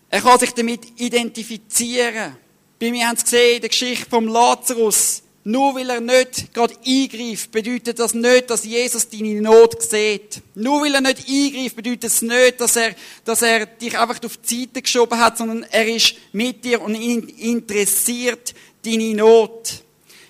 Er 0.09 0.21
kann 0.21 0.39
sich 0.39 0.53
damit 0.53 0.99
identifizieren. 0.99 2.35
Bei 2.79 2.89
mir 2.89 3.07
haben 3.07 3.17
sie 3.17 3.23
gesehen, 3.25 3.55
in 3.55 3.61
der 3.61 3.69
Geschichte 3.69 4.09
vom 4.09 4.27
Lazarus, 4.27 5.21
nur 5.49 5.73
weil 5.73 5.89
er 5.89 5.99
nicht 5.99 6.53
gerade 6.53 6.75
eingreift, 6.85 7.51
bedeutet 7.51 7.97
das 7.97 8.13
nicht, 8.13 8.51
dass 8.51 8.65
Jesus 8.65 9.09
deine 9.09 9.41
Not 9.41 9.81
sieht. 9.81 10.43
Nur 10.53 10.83
weil 10.83 10.93
er 10.93 11.01
nicht 11.01 11.27
eingreift, 11.27 11.75
bedeutet 11.75 12.03
es 12.03 12.21
nicht, 12.21 12.61
dass 12.61 12.75
er, 12.75 12.93
dass 13.25 13.41
er 13.41 13.65
dich 13.65 13.97
einfach 13.97 14.23
auf 14.23 14.37
die 14.37 14.59
Seite 14.59 14.83
geschoben 14.83 15.19
hat, 15.19 15.39
sondern 15.39 15.63
er 15.71 15.87
ist 15.87 16.13
mit 16.33 16.63
dir 16.63 16.79
und 16.79 16.93
interessiert 16.93 18.53
deine 18.85 19.15
Not. 19.15 19.81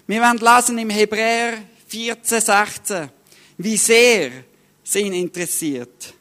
Wir 0.08 0.22
werden 0.22 0.40
lesen 0.40 0.78
im 0.78 0.90
Hebräer 0.90 1.64
14, 1.90 2.40
16, 2.40 3.10
wie 3.58 3.76
sehr 3.76 4.32
sie 4.84 5.00
ihn 5.02 5.14
interessiert. 5.14 6.14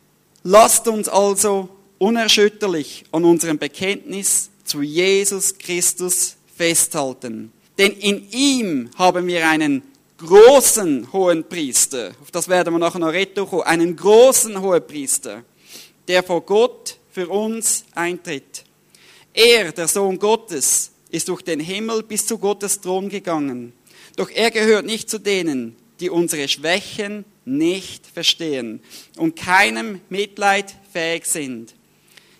Lasst 0.42 0.88
uns 0.88 1.08
also 1.08 1.68
unerschütterlich 1.98 3.04
an 3.12 3.24
unserem 3.24 3.58
Bekenntnis 3.58 4.50
zu 4.64 4.82
Jesus 4.82 5.56
Christus 5.56 6.34
festhalten. 6.56 7.52
Denn 7.78 7.92
in 7.92 8.28
ihm 8.30 8.90
haben 8.96 9.26
wir 9.28 9.48
einen 9.48 9.82
großen 10.18 11.12
hohen 11.12 11.44
Priester, 11.44 12.12
auf 12.20 12.32
das 12.32 12.48
werden 12.48 12.74
wir 12.74 12.78
nachher 12.78 12.98
noch 12.98 13.12
retour 13.12 13.64
einen 13.64 13.94
großen 13.94 14.60
hohen 14.60 14.84
Priester, 14.84 15.44
der 16.08 16.24
vor 16.24 16.40
Gott 16.40 16.98
für 17.12 17.28
uns 17.28 17.84
eintritt. 17.94 18.64
Er, 19.32 19.70
der 19.70 19.86
Sohn 19.86 20.18
Gottes, 20.18 20.90
ist 21.10 21.28
durch 21.28 21.42
den 21.42 21.60
Himmel 21.60 22.02
bis 22.02 22.26
zu 22.26 22.38
Gottes 22.38 22.80
Thron 22.80 23.08
gegangen. 23.08 23.72
Doch 24.16 24.30
er 24.30 24.50
gehört 24.50 24.84
nicht 24.84 25.08
zu 25.08 25.18
denen, 25.18 25.76
die 26.00 26.10
unsere 26.10 26.48
Schwächen 26.48 27.24
nicht 27.44 28.06
verstehen 28.06 28.80
und 29.16 29.36
keinem 29.36 30.00
Mitleid 30.08 30.74
fähig 30.92 31.26
sind. 31.26 31.74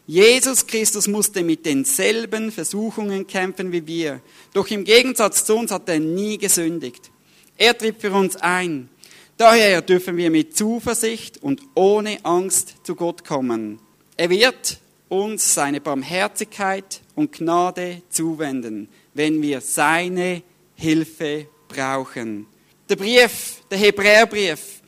Jesus 0.08 0.66
Christus 0.66 1.06
musste 1.06 1.42
mit 1.44 1.66
denselben 1.66 2.50
Versuchungen 2.50 3.26
kämpfen 3.26 3.72
wie 3.72 3.86
wir. 3.86 4.22
Doch 4.54 4.66
im 4.68 4.84
Gegensatz 4.84 5.44
zu 5.44 5.54
uns 5.54 5.70
hat 5.70 5.86
er 5.90 6.00
nie 6.00 6.38
gesündigt. 6.38 7.10
Er 7.58 7.76
tritt 7.76 8.00
für 8.00 8.10
uns 8.12 8.34
ein. 8.36 8.88
Daher 9.36 9.82
dürfen 9.82 10.16
wir 10.16 10.30
mit 10.30 10.56
Zuversicht 10.56 11.42
und 11.42 11.60
ohne 11.74 12.24
Angst 12.24 12.76
zu 12.84 12.94
Gott 12.94 13.22
kommen. 13.22 13.80
Er 14.16 14.30
wird 14.30 14.78
uns 15.10 15.52
seine 15.52 15.78
Barmherzigkeit 15.78 17.02
und 17.14 17.32
Gnade 17.32 18.00
zuwenden, 18.08 18.88
wenn 19.12 19.42
wir 19.42 19.60
seine 19.60 20.42
Hilfe 20.74 21.48
brauchen. 21.68 22.46
Der 22.88 22.96
Brief, 22.96 23.56
der 23.70 23.76
Hebräerbrief, 23.76 24.80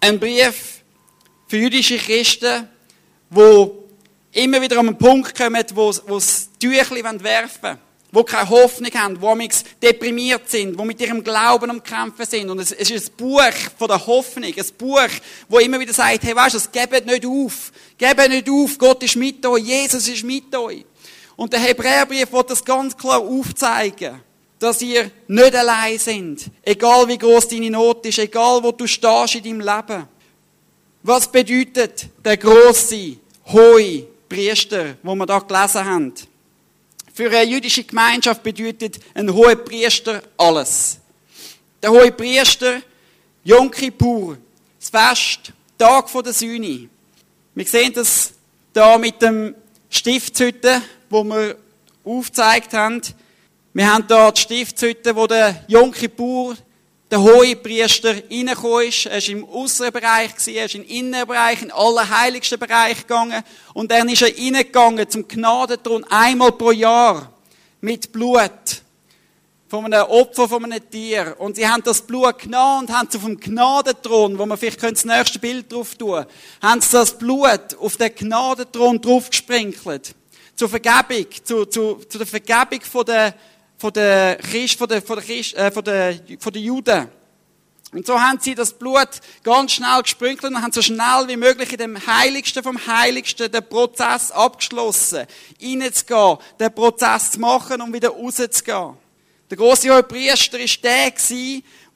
ein 0.00 0.20
Brief 0.20 0.82
für 1.48 1.56
jüdische 1.56 1.96
Christen, 1.96 2.68
wo 3.30 3.79
immer 4.32 4.60
wieder 4.60 4.78
an 4.78 4.88
einen 4.88 4.98
Punkt 4.98 5.36
kommen, 5.36 5.64
wo, 5.74 5.92
wo 6.06 6.14
das 6.14 6.48
Tüchli 6.58 7.02
werfen 7.02 7.62
wollen 7.62 7.78
wo 8.12 8.24
keine 8.24 8.48
Hoffnung 8.48 8.92
haben, 8.94 9.20
wo 9.20 9.36
deprimiert 9.82 10.50
sind, 10.50 10.76
wo 10.76 10.84
mit 10.84 11.00
ihrem 11.00 11.22
Glauben 11.22 11.70
am 11.70 11.82
Kämpfen 11.82 12.26
sind. 12.26 12.50
Und 12.50 12.58
es, 12.58 12.72
ist 12.72 12.90
ein 12.90 13.16
Buch 13.16 13.52
von 13.78 13.88
der 13.88 14.04
Hoffnung, 14.04 14.52
ein 14.52 14.66
Buch, 14.76 15.08
wo 15.48 15.58
immer 15.58 15.78
wieder 15.78 15.92
sagt, 15.92 16.22
hey, 16.24 16.34
weißt 16.34 16.56
du, 16.56 16.70
gebt 16.72 17.06
nicht 17.06 17.26
auf, 17.26 17.72
gebt 17.96 18.28
nicht 18.28 18.50
auf, 18.50 18.78
Gott 18.78 19.02
ist 19.02 19.16
mit 19.16 19.44
euch, 19.46 19.62
Jesus 19.62 20.08
ist 20.08 20.24
mit 20.24 20.54
euch. 20.54 20.84
Und 21.36 21.52
der 21.52 21.60
Hebräerbrief 21.60 22.32
wird 22.32 22.50
das 22.50 22.64
ganz 22.64 22.96
klar 22.96 23.20
aufzeigen, 23.20 24.20
dass 24.58 24.82
ihr 24.82 25.10
nicht 25.26 25.56
allein 25.56 25.98
sind, 25.98 26.50
egal 26.62 27.08
wie 27.08 27.16
groß 27.16 27.48
deine 27.48 27.70
Not 27.70 28.04
ist, 28.04 28.18
egal 28.18 28.62
wo 28.62 28.72
du 28.72 28.86
stehst 28.86 29.36
in 29.36 29.44
deinem 29.44 29.60
Leben. 29.60 30.08
Was 31.02 31.30
bedeutet 31.30 32.08
der 32.22 32.36
große, 32.36 33.16
hohe 33.46 34.06
Priester, 34.30 34.96
wo 35.02 35.14
wir 35.16 35.26
da 35.26 35.40
gelesen 35.40 35.84
haben? 35.84 36.14
Für 37.12 37.28
eine 37.28 37.42
jüdische 37.42 37.84
Gemeinschaft 37.84 38.42
bedeutet 38.42 39.00
ein 39.12 39.30
hoher 39.34 39.56
Priester 39.56 40.22
alles. 40.38 40.98
Der 41.82 41.90
hohe 41.90 42.12
Priester, 42.12 42.80
Yom 43.44 43.70
Kippur, 43.70 44.38
das 44.78 44.88
Fest, 44.88 45.52
Tag 45.76 46.06
der 46.24 46.32
Sühne. 46.32 46.88
Wir 47.54 47.64
sehen 47.66 47.92
das 47.92 48.32
da 48.72 48.96
mit 48.96 49.20
dem 49.20 49.54
Stiftshütte, 49.88 50.80
wo 51.08 51.24
wir 51.24 51.56
aufgezeigt 52.04 52.72
haben. 52.72 53.02
Wir 53.74 53.92
haben 53.92 54.06
da 54.06 54.30
die 54.30 54.40
Stiftshütte, 54.40 55.16
wo 55.16 55.26
der 55.26 55.64
Yom 55.66 55.90
Kippur, 55.90 56.56
der 57.10 57.20
hohe 57.20 57.56
Priester 57.56 58.14
reingekommen 58.14 58.88
ist. 58.88 59.06
Er 59.06 59.20
war 59.20 59.28
im 59.28 59.48
äußeren 59.48 59.92
Bereich, 59.92 60.30
er 60.46 60.66
ist 60.66 60.74
im 60.74 60.84
inneren 60.84 61.26
Bereich, 61.26 61.62
in 61.62 61.72
allerheiligsten 61.72 62.58
Bereich 62.58 62.98
gegangen. 62.98 63.42
Und 63.74 63.90
dann 63.90 64.08
ist 64.08 64.22
er 64.22 64.28
reingegangen 64.28 65.08
zum 65.10 65.26
Gnadenthron 65.26 66.04
einmal 66.04 66.52
pro 66.52 66.70
Jahr 66.70 67.32
mit 67.80 68.12
Blut 68.12 68.82
von 69.68 69.84
einem 69.84 70.06
Opfer 70.08 70.48
von 70.48 70.64
einem 70.64 70.88
Tier. 70.90 71.36
Und 71.38 71.56
sie 71.56 71.66
haben 71.66 71.82
das 71.82 72.02
Blut 72.02 72.38
genommen 72.38 72.88
und 72.88 72.96
haben 72.96 73.08
es 73.08 73.16
auf 73.16 73.24
dem 73.24 73.38
Gnadenthron, 73.38 74.38
wo 74.38 74.46
man 74.46 74.58
vielleicht 74.58 74.82
das 74.82 75.04
nächste 75.04 75.38
Bild 75.38 75.72
drauf 75.72 75.94
tun 75.94 76.26
haben 76.60 76.80
sie 76.80 76.92
das 76.92 77.16
Blut 77.16 77.76
auf 77.78 77.96
den 77.96 78.14
Gnadenthron 78.14 79.00
drauf 79.00 79.30
gesprenkelt. 79.30 80.14
Zur 80.56 80.68
Vergebung, 80.68 81.26
zu, 81.44 81.64
zu, 81.66 81.94
zu 82.08 82.18
der 82.18 82.26
Vergebung 82.26 82.80
von 82.82 83.04
der 83.04 83.34
von 83.80 83.92
den 83.94 84.38
Christ, 84.38 84.78
von 84.78 84.88
den, 84.88 85.00
von 85.00 85.16
den, 85.16 85.24
Christ, 85.24 85.54
äh, 85.54 85.70
von 85.70 85.82
den, 85.82 86.38
von 86.38 86.52
den 86.52 86.62
Juden. 86.62 87.08
Und 87.92 88.06
so 88.06 88.20
haben 88.20 88.38
sie 88.38 88.54
das 88.54 88.74
Blut 88.74 89.08
ganz 89.42 89.72
schnell 89.72 90.02
gesprünkelt 90.02 90.52
und 90.52 90.62
haben 90.62 90.70
so 90.70 90.82
schnell 90.82 91.26
wie 91.26 91.36
möglich 91.36 91.72
in 91.72 91.78
dem 91.78 92.06
Heiligsten 92.06 92.62
vom 92.62 92.78
Heiligsten 92.86 93.50
den 93.50 93.66
Prozess 93.66 94.30
abgeschlossen. 94.30 95.26
Reinzugehen, 95.60 96.38
den 96.60 96.74
Prozess 96.74 97.32
zu 97.32 97.40
machen 97.40 97.80
und 97.80 97.92
wieder 97.92 98.10
rauszugehen. 98.10 98.96
Der 99.50 99.56
große 99.56 99.92
hohe 99.92 100.02
Priester 100.02 100.58
war 100.58 100.66
der, 100.84 101.12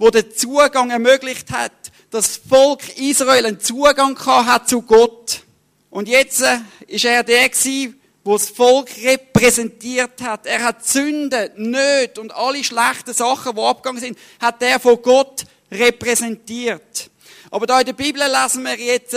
der 0.00 0.22
den 0.22 0.36
Zugang 0.36 0.90
ermöglicht 0.90 1.52
hat, 1.52 1.72
dass 2.10 2.40
das 2.40 2.40
Volk 2.48 2.96
Israel 2.96 3.46
einen 3.46 3.60
Zugang 3.60 4.18
hat 4.18 4.68
zu 4.68 4.82
Gott. 4.82 5.42
Und 5.90 6.08
jetzt 6.08 6.42
äh, 6.42 6.58
ist 6.88 7.04
er 7.04 7.22
der 7.22 7.48
gewesen, 7.48 8.00
wo 8.24 8.32
das 8.32 8.48
Volk 8.48 8.90
repräsentiert 9.04 10.22
hat. 10.22 10.46
Er 10.46 10.62
hat 10.64 10.84
Sünde, 10.84 11.52
Nöte 11.56 12.20
und 12.20 12.34
alle 12.34 12.64
schlechten 12.64 13.12
Sachen, 13.12 13.54
die 13.54 13.60
abgegangen 13.60 14.00
sind, 14.00 14.18
hat 14.40 14.62
er 14.62 14.80
von 14.80 15.00
Gott 15.02 15.44
repräsentiert. 15.70 17.10
Aber 17.50 17.66
da 17.66 17.80
in 17.80 17.86
der 17.86 17.92
Bibel 17.92 18.22
lesen 18.22 18.64
wir 18.64 18.76
jetzt 18.76 19.16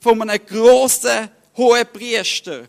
von 0.00 0.20
einem 0.20 0.44
grossen 0.44 1.30
hohen 1.56 1.86
Priester. 1.92 2.64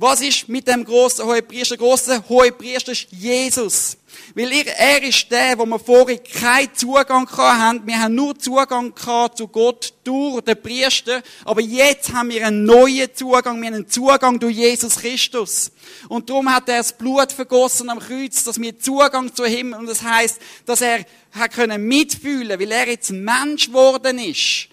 Was 0.00 0.20
ist 0.20 0.48
mit 0.48 0.68
dem 0.68 0.84
großen 0.84 1.24
hohen 1.24 1.44
Priester? 1.44 1.76
Der 1.76 1.84
große 1.84 2.28
hohe 2.28 2.52
Priester 2.52 2.92
ist 2.92 3.08
Jesus. 3.10 3.96
Weil 4.32 4.52
er 4.52 5.02
ist 5.02 5.28
der, 5.28 5.58
wo 5.58 5.66
wir 5.66 5.80
vorher 5.80 6.18
keinen 6.18 6.72
Zugang 6.72 7.28
haben. 7.28 7.84
Wir 7.84 7.98
haben 7.98 8.14
nur 8.14 8.38
Zugang 8.38 8.94
zu 9.34 9.48
Gott 9.48 9.92
durch 10.04 10.40
den 10.42 10.62
Priester. 10.62 11.20
Aber 11.44 11.60
jetzt 11.60 12.12
haben 12.12 12.28
wir 12.28 12.46
einen 12.46 12.64
neuen 12.64 13.12
Zugang. 13.12 13.60
Wir 13.60 13.66
haben 13.66 13.74
einen 13.74 13.88
Zugang 13.88 14.38
durch 14.38 14.54
Jesus 14.54 15.00
Christus. 15.00 15.72
Und 16.08 16.30
darum 16.30 16.48
hat 16.48 16.68
er 16.68 16.78
das 16.78 16.92
Blut 16.92 17.32
vergossen 17.32 17.90
am 17.90 17.98
Kreuz, 17.98 18.44
dass 18.44 18.60
wir 18.60 18.78
Zugang 18.78 19.34
zu 19.34 19.46
ihm, 19.46 19.72
und 19.72 19.88
das 19.88 20.02
heißt, 20.02 20.38
dass 20.64 20.80
er 20.80 21.04
hat 21.32 21.54
können 21.54 21.88
mitfühlen, 21.88 22.60
weil 22.60 22.70
er 22.70 22.88
jetzt 22.88 23.10
Mensch 23.10 23.66
geworden 23.66 24.20
ist. 24.20 24.68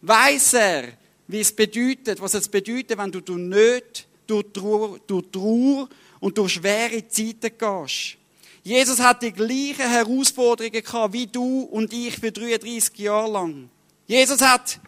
Weiß 0.00 0.54
er, 0.54 0.84
wie 1.28 1.40
es 1.40 1.54
bedeutet, 1.54 2.22
was 2.22 2.32
es 2.32 2.48
bedeutet, 2.48 2.96
wenn 2.96 3.12
du 3.12 3.20
durch 3.20 3.38
nicht, 3.38 4.06
durch 4.32 4.52
Trauer, 4.52 4.98
durch 5.06 5.24
Trauer 5.30 5.88
und 6.20 6.38
durch 6.38 6.54
schwere 6.54 7.06
Zeiten 7.08 7.50
gehst. 7.58 8.16
Jesus 8.64 9.00
hat 9.00 9.22
die 9.22 9.32
gleichen 9.32 9.90
Herausforderungen 9.90 10.82
gehabt 10.82 11.12
wie 11.12 11.26
du 11.26 11.62
und 11.62 11.92
ich 11.92 12.14
für 12.14 12.30
33 12.30 12.96
Jahre 12.98 13.30
lang. 13.30 13.68
Jesus 14.06 14.40
hat 14.40 14.78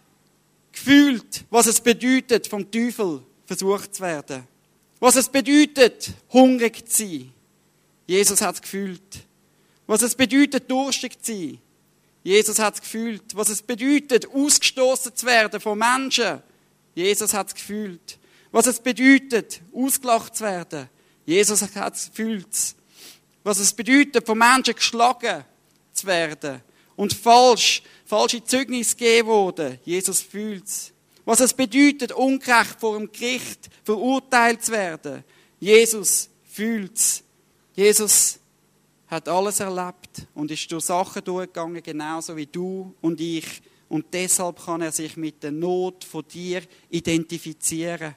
gefühlt, 0.72 1.44
was 1.50 1.66
es 1.66 1.80
bedeutet, 1.80 2.46
vom 2.46 2.70
Teufel 2.70 3.20
versucht 3.46 3.94
zu 3.94 4.02
werden. 4.02 4.46
Was 5.00 5.16
es 5.16 5.28
bedeutet, 5.28 6.10
hungrig 6.32 6.88
zu 6.88 7.06
sein. 7.06 7.32
Jesus 8.06 8.40
hat 8.40 8.54
es 8.54 8.62
gefühlt. 8.62 9.26
Was 9.86 10.02
es 10.02 10.14
bedeutet, 10.14 10.70
durstig 10.70 11.22
zu 11.22 11.32
sein. 11.32 11.58
Jesus 12.22 12.58
hat 12.58 12.74
es 12.74 12.80
gefühlt. 12.80 13.34
Was 13.34 13.48
es 13.50 13.60
bedeutet, 13.60 14.26
ausgestoßen 14.32 15.14
zu 15.14 15.26
werden 15.26 15.60
von 15.60 15.78
Menschen. 15.78 16.40
Jesus 16.94 17.34
hat 17.34 17.48
es 17.48 17.54
gefühlt. 17.54 18.18
Was 18.54 18.68
es 18.68 18.78
bedeutet, 18.78 19.62
ausgelacht 19.74 20.36
zu 20.36 20.44
werden. 20.44 20.88
Jesus 21.26 21.60
hat 21.60 21.96
es 21.96 22.08
was 23.42 23.58
es 23.58 23.72
bedeutet, 23.72 24.24
von 24.24 24.38
Menschen 24.38 24.76
geschlagen 24.76 25.44
zu 25.92 26.06
werden 26.06 26.62
und 26.94 27.12
falsch, 27.12 27.82
falsche 28.06 28.44
Zeugnisse 28.44 28.94
gegeben 28.94 29.26
wurde. 29.26 29.80
Jesus 29.84 30.20
fühlt's. 30.20 30.92
Was 31.24 31.40
es 31.40 31.52
bedeutet, 31.52 32.12
ungerecht 32.12 32.78
vor 32.78 32.96
dem 32.96 33.10
Gericht 33.10 33.70
verurteilt 33.82 34.64
zu 34.64 34.70
werden. 34.70 35.24
Jesus 35.58 36.30
fühlt's. 36.44 37.24
Jesus 37.74 38.38
hat 39.08 39.28
alles 39.28 39.58
erlebt 39.58 40.28
und 40.32 40.52
ist 40.52 40.70
durch 40.70 40.84
Sachen 40.84 41.24
durchgegangen, 41.24 41.82
genauso 41.82 42.36
wie 42.36 42.46
du 42.46 42.94
und 43.00 43.20
ich. 43.20 43.62
Und 43.88 44.06
deshalb 44.12 44.64
kann 44.64 44.82
er 44.82 44.92
sich 44.92 45.16
mit 45.16 45.42
der 45.42 45.50
Not 45.50 46.04
von 46.04 46.24
dir 46.28 46.62
identifizieren. 46.88 48.14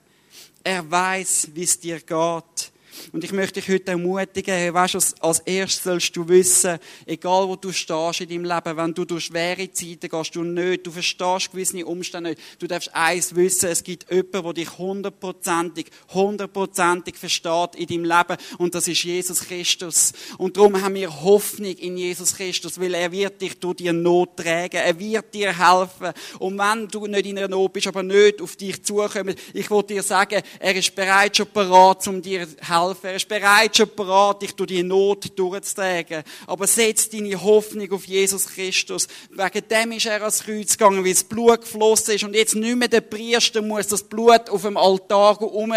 Er 0.64 0.90
weiß, 0.90 1.50
wie 1.54 1.64
es 1.64 1.80
dir 1.80 2.00
geht. 2.00 2.72
Und 3.12 3.24
ich 3.24 3.32
möchte 3.32 3.60
dich 3.60 3.70
heute 3.70 3.92
ermutigen, 3.92 4.54
hey, 4.54 4.74
weißt 4.74 4.94
du, 4.96 5.00
als 5.20 5.40
erstes 5.40 5.84
sollst 5.84 6.16
du 6.16 6.28
wissen, 6.28 6.78
egal 7.06 7.48
wo 7.48 7.56
du 7.56 7.72
stehst 7.72 8.22
in 8.22 8.30
deinem 8.30 8.46
Leben, 8.46 8.78
wenn 8.78 8.94
du 8.94 9.06
durch 9.06 9.26
schwere 9.26 9.72
Zeiten 9.72 10.10
gehst, 10.10 10.36
du 10.36 10.44
nicht, 10.44 10.86
du 10.86 10.92
verstehst 10.92 11.52
gewisse 11.52 11.86
Umstände 11.86 12.30
nicht, 12.30 12.42
du 12.60 12.68
darfst 12.68 12.94
eins 12.94 13.36
wissen, 13.36 13.70
es 13.70 13.84
gibt 13.84 14.10
jemanden, 14.12 14.44
der 14.44 14.54
dich 14.54 14.78
hundertprozentig, 14.78 15.88
hundertprozentig 16.14 17.16
versteht 17.16 17.76
in 17.76 17.88
deinem 17.88 18.06
Leben 18.06 18.38
und 18.58 18.76
das 18.76 18.88
ist 18.88 19.04
Jesus 19.04 19.42
Christus. 19.42 20.14
Und 20.38 20.58
darum 20.58 20.82
haben 20.82 20.96
wir 20.96 21.24
Hoffnung 21.24 21.74
in 21.74 21.98
Jesus 21.98 22.36
Christus, 22.36 22.80
weil 22.80 22.94
er 22.94 23.12
wird 23.12 23.42
dich 23.42 23.60
durch 23.60 23.78
die 23.78 23.92
Not 23.92 24.38
tragen, 24.38 24.78
er 24.78 25.00
wird 25.00 25.34
dir 25.34 25.58
helfen. 25.58 26.14
Und 26.40 26.58
wenn 26.58 26.88
du 26.88 27.08
nicht 27.08 27.26
in 27.26 27.38
einer 27.38 27.48
Not 27.48 27.74
bist, 27.74 27.88
aber 27.88 28.04
nicht 28.04 28.42
auf 28.42 28.56
dich 28.56 28.84
zukommen, 28.84 29.36
ich 29.54 29.70
will 29.70 29.84
dir 29.84 30.04
sagen, 30.04 30.42
er 30.60 30.76
ist 30.76 30.96
bereit 30.96 31.38
schon 31.38 31.48
parat, 31.48 32.08
um 32.08 32.22
dir 32.22 32.48
zu 32.48 32.56
helfen. 32.68 32.87
Er 33.02 33.16
ist 33.16 33.28
bereit 33.28 33.76
schon 33.76 33.90
parat, 33.90 34.42
dich 34.42 34.54
durch 34.54 34.68
die 34.68 34.84
Not 34.84 35.38
durchzutragen. 35.38 36.24
Aber 36.46 36.68
setz 36.68 37.10
deine 37.10 37.42
Hoffnung 37.42 37.92
auf 37.92 38.06
Jesus 38.06 38.48
Christus. 38.48 39.08
Wegen 39.30 39.68
dem 39.68 39.92
ist 39.94 40.06
er 40.06 40.22
ans 40.22 40.44
Kreuz 40.44 40.78
gegangen, 40.78 41.04
weil 41.04 41.14
das 41.14 41.24
Blut 41.24 41.62
geflossen 41.62 42.16
ist 42.16 42.24
und 42.24 42.36
jetzt 42.36 42.56
nicht 42.56 42.76
mehr 42.76 42.88
der 42.88 43.02
Priester 43.02 43.62
muss 43.62 43.88
das 43.88 44.04
Blut 44.04 44.50
auf 44.50 44.62
dem 44.62 44.78
Altar 44.78 45.42
um, 45.42 45.74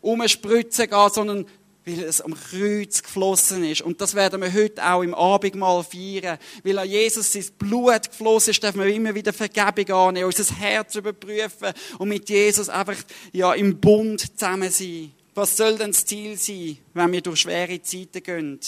umspritzen 0.00 0.88
gehen, 0.88 1.10
sondern 1.12 1.46
weil 1.88 2.04
es 2.04 2.20
am 2.20 2.34
Kreuz 2.34 3.02
geflossen 3.02 3.64
ist. 3.64 3.82
Und 3.82 4.00
das 4.00 4.14
werden 4.14 4.42
wir 4.42 4.52
heute 4.52 4.84
auch 4.84 5.02
im 5.02 5.14
Abendmahl 5.14 5.82
feiern. 5.82 6.38
Weil 6.62 6.78
an 6.78 6.88
Jesus 6.88 7.32
sein 7.32 7.46
Blut 7.58 8.10
geflossen 8.10 8.50
ist, 8.50 8.62
dürfen 8.62 8.80
wir 8.80 8.94
immer 8.94 9.14
wieder 9.14 9.32
Vergebung 9.32 10.08
annehmen, 10.08 10.26
unser 10.26 10.54
Herz 10.54 10.94
überprüfen 10.94 11.72
und 11.98 12.08
mit 12.08 12.28
Jesus 12.28 12.68
einfach, 12.68 12.96
ja, 13.32 13.54
im 13.54 13.80
Bund 13.80 14.20
zusammen 14.38 14.70
sein. 14.70 15.12
Was 15.38 15.56
soll 15.56 15.78
denn 15.78 15.92
das 15.92 16.04
Ziel 16.04 16.36
sein, 16.36 16.78
wenn 16.94 17.12
wir 17.12 17.20
durch 17.20 17.42
schwere 17.42 17.80
Zeiten 17.80 18.24
gehen? 18.24 18.58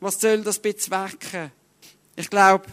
Was 0.00 0.18
soll 0.18 0.40
das 0.40 0.58
bezwecken? 0.58 1.52
Ich 2.16 2.30
glaube, 2.30 2.64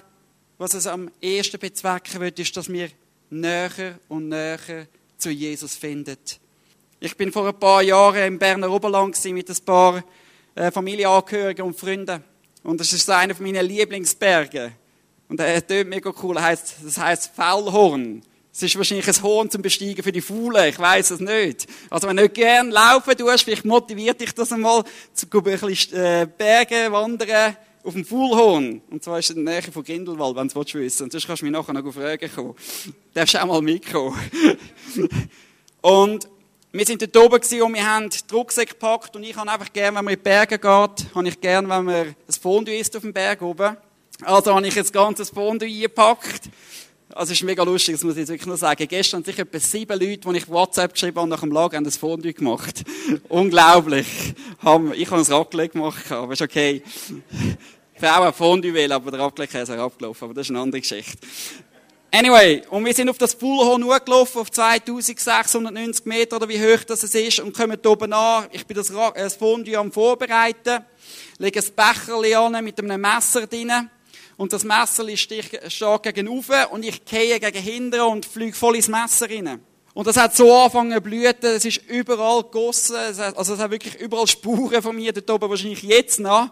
was 0.58 0.74
es 0.74 0.88
am 0.88 1.12
ehesten 1.22 1.60
bezwecken 1.60 2.22
wird, 2.22 2.40
ist, 2.40 2.56
dass 2.56 2.72
wir 2.72 2.90
näher 3.30 4.00
und 4.08 4.30
näher 4.30 4.88
zu 5.18 5.30
Jesus 5.30 5.76
finden. 5.76 6.16
Ich 7.02 7.18
bin 7.18 7.34
vor 7.34 7.46
ein 7.46 7.60
paar 7.60 7.82
Jahren 7.82 8.24
im 8.24 8.40
Berner 8.40 8.72
Oberland 8.72 9.22
mit 9.26 9.50
ein 9.50 9.66
paar 9.66 10.02
äh, 10.56 10.72
Familienangehörigen 10.72 11.66
und 11.66 11.78
Freunden. 11.78 12.24
Und 12.64 12.80
das 12.80 12.94
ist 12.94 13.10
einer 13.10 13.36
meiner 13.42 13.62
Lieblingsberge. 13.62 14.72
Und 15.28 15.42
er 15.42 15.68
tönt 15.68 15.90
mega 15.90 16.14
cool. 16.24 16.36
Das 16.36 16.44
heißt, 16.46 16.76
das 16.86 16.98
heißt 16.98 17.36
Faulhorn. 17.36 18.24
Es 18.56 18.62
ist 18.62 18.78
wahrscheinlich 18.78 19.08
ein 19.08 19.24
Horn 19.24 19.50
zum 19.50 19.64
Besteigen 19.64 20.04
für 20.04 20.12
die 20.12 20.22
Faulen. 20.22 20.70
Ich 20.70 20.78
weiß 20.78 21.10
es 21.10 21.20
nicht. 21.20 21.66
Also 21.90 22.08
wenn 22.08 22.18
du 22.18 22.24
nicht 22.24 22.36
gern 22.36 22.70
laufen 22.70 23.18
tust, 23.18 23.46
vielleicht 23.46 23.66
motiviert 23.66 24.22
dich 24.22 24.32
das 24.32 24.52
einmal, 24.52 24.84
zu 25.12 25.26
ein 25.34 25.44
bisschen 25.44 25.98
äh, 25.98 26.28
Berge 26.38 26.92
wandern 26.92 27.58
auf 27.84 27.94
dem 27.94 28.06
Faulhorn. 28.06 28.84
Und 28.92 29.04
zwar 29.04 29.18
ist 29.18 29.32
es 29.32 29.36
in 29.36 29.44
der 29.44 29.56
Nähe 29.56 29.72
von 29.72 29.84
Grindelwald, 29.84 30.36
wenn 30.36 30.48
du 30.48 30.62
es 30.62 30.74
wissen 30.76 31.04
Und 31.04 31.12
sonst 31.12 31.26
kannst 31.26 31.42
du 31.42 31.46
mich 31.48 31.52
nachher 31.52 31.74
noch 31.74 31.92
fragen 31.92 32.32
kommen. 32.32 32.54
Darfst 33.16 33.36
auch 33.36 33.46
mal 33.48 33.62
mitkommen. 33.64 34.20
und 35.82 36.30
wir 36.72 36.86
sind 36.86 37.02
dort 37.02 37.18
oben 37.18 37.62
und 37.64 37.74
wir 37.74 37.92
haben 37.92 38.10
die 38.12 38.34
Rucksäcke 38.34 38.74
gepackt 38.74 39.16
und 39.16 39.24
ich 39.24 39.36
habe 39.36 39.50
einfach 39.50 39.74
gern, 39.74 39.96
wenn 39.96 40.06
man 40.06 40.14
in 40.14 40.20
die 40.20 40.24
Berge 40.24 40.60
geht, 40.60 41.16
habe 41.16 41.28
ich 41.28 41.42
gern, 41.42 41.68
wenn 41.70 41.86
man 41.86 41.96
ein 41.96 42.16
Fondue 42.40 42.76
isst 42.76 42.96
auf 42.96 43.02
dem 43.02 43.14
Berg 43.14 43.42
oben. 43.42 43.78
Also 44.22 44.54
habe 44.54 44.68
ich 44.68 44.76
jetzt 44.76 44.94
ganzes 44.94 45.32
Fondue 45.32 45.68
eingepackt. 45.68 46.50
Also 47.16 47.32
es 47.32 47.40
ist 47.40 47.46
mega 47.46 47.62
lustig, 47.62 47.94
das 47.94 48.04
muss 48.04 48.14
ich 48.14 48.22
jetzt 48.22 48.30
wirklich 48.30 48.48
nur 48.48 48.58
sagen. 48.58 48.88
Gestern 48.88 49.20
haben 49.20 49.26
sich 49.26 49.38
etwa 49.38 49.60
sieben 49.60 50.00
Leute, 50.00 50.18
die 50.18 50.38
ich 50.38 50.50
WhatsApp 50.50 50.94
geschrieben 50.94 51.20
habe, 51.20 51.30
nach 51.30 51.42
dem 51.42 51.52
Lager, 51.52 51.78
haben 51.78 51.84
das 51.84 51.98
Fondue 51.98 52.34
gemacht. 52.34 52.84
Unglaublich. 53.30 54.08
Ich 54.60 54.66
habe 54.66 54.96
ein 54.96 55.22
Raclette 55.22 55.74
gemacht, 55.74 56.12
aber 56.12 56.34
ist 56.34 56.42
okay. 56.42 56.82
Für 57.96 58.18
auch 58.18 58.24
ein 58.24 58.34
Fondue 58.34 58.74
wählen, 58.74 58.94
aber 58.94 59.12
der 59.12 59.20
Raclette-Käse 59.20 59.74
ist 59.74 59.80
abgelaufen, 59.80 60.26
aber 60.26 60.34
das 60.34 60.48
ist 60.48 60.50
eine 60.50 60.62
andere 60.62 60.82
Geschichte. 60.82 61.20
Anyway, 62.12 62.64
und 62.70 62.84
wir 62.84 62.94
sind 62.94 63.10
auf 63.10 63.20
das 63.20 63.36
Fullhorn 63.36 63.84
hochgelaufen, 63.84 64.42
auf 64.42 64.50
2690 64.50 66.06
Meter 66.06 66.38
oder 66.38 66.50
wie 66.50 66.60
hoch 66.60 66.84
das 66.84 67.04
ist, 67.04 67.40
und 67.40 67.56
kommen 67.56 67.78
hier 67.80 67.92
oben 67.92 68.12
an. 68.14 68.48
Ich 68.52 68.66
bin 68.66 68.76
das, 68.76 68.92
das 69.16 69.36
Fondue 69.36 69.78
am 69.78 69.92
Vorbereiten, 69.92 70.84
lege 71.38 71.60
ein 71.60 71.66
Becherli 71.76 72.34
an 72.34 72.64
mit 72.64 72.80
einem 72.80 73.00
Messer 73.00 73.46
drin, 73.46 73.90
und 74.38 74.54
das 74.54 74.64
Messer 74.64 75.06
steht 75.16 76.04
gegen 76.04 76.28
oben, 76.28 76.66
und 76.72 76.84
ich 76.84 77.04
gehe 77.06 77.40
gegen 77.40 77.62
hinten 77.62 78.02
und 78.02 78.26
fliege 78.26 78.56
voll 78.56 78.76
ins 78.76 78.88
Messer 78.88 79.30
rein. 79.30 79.62
Und 79.94 80.08
das 80.08 80.18
hat 80.18 80.36
so 80.36 80.52
angefangen 80.52 80.94
zu 80.94 81.02
blüten, 81.02 81.52
es 81.52 81.66
ist 81.66 81.82
überall 81.88 82.42
gegossen, 82.44 82.96
also 82.96 83.54
es 83.54 83.60
hat 83.60 83.72
wirklich 83.72 83.96
überall 83.96 84.26
Spuren 84.26 84.82
von 84.82 84.96
mir 84.96 85.14
dort 85.14 85.30
oben, 85.30 85.50
wahrscheinlich 85.50 85.84
jetzt 85.84 86.20
noch. 86.20 86.50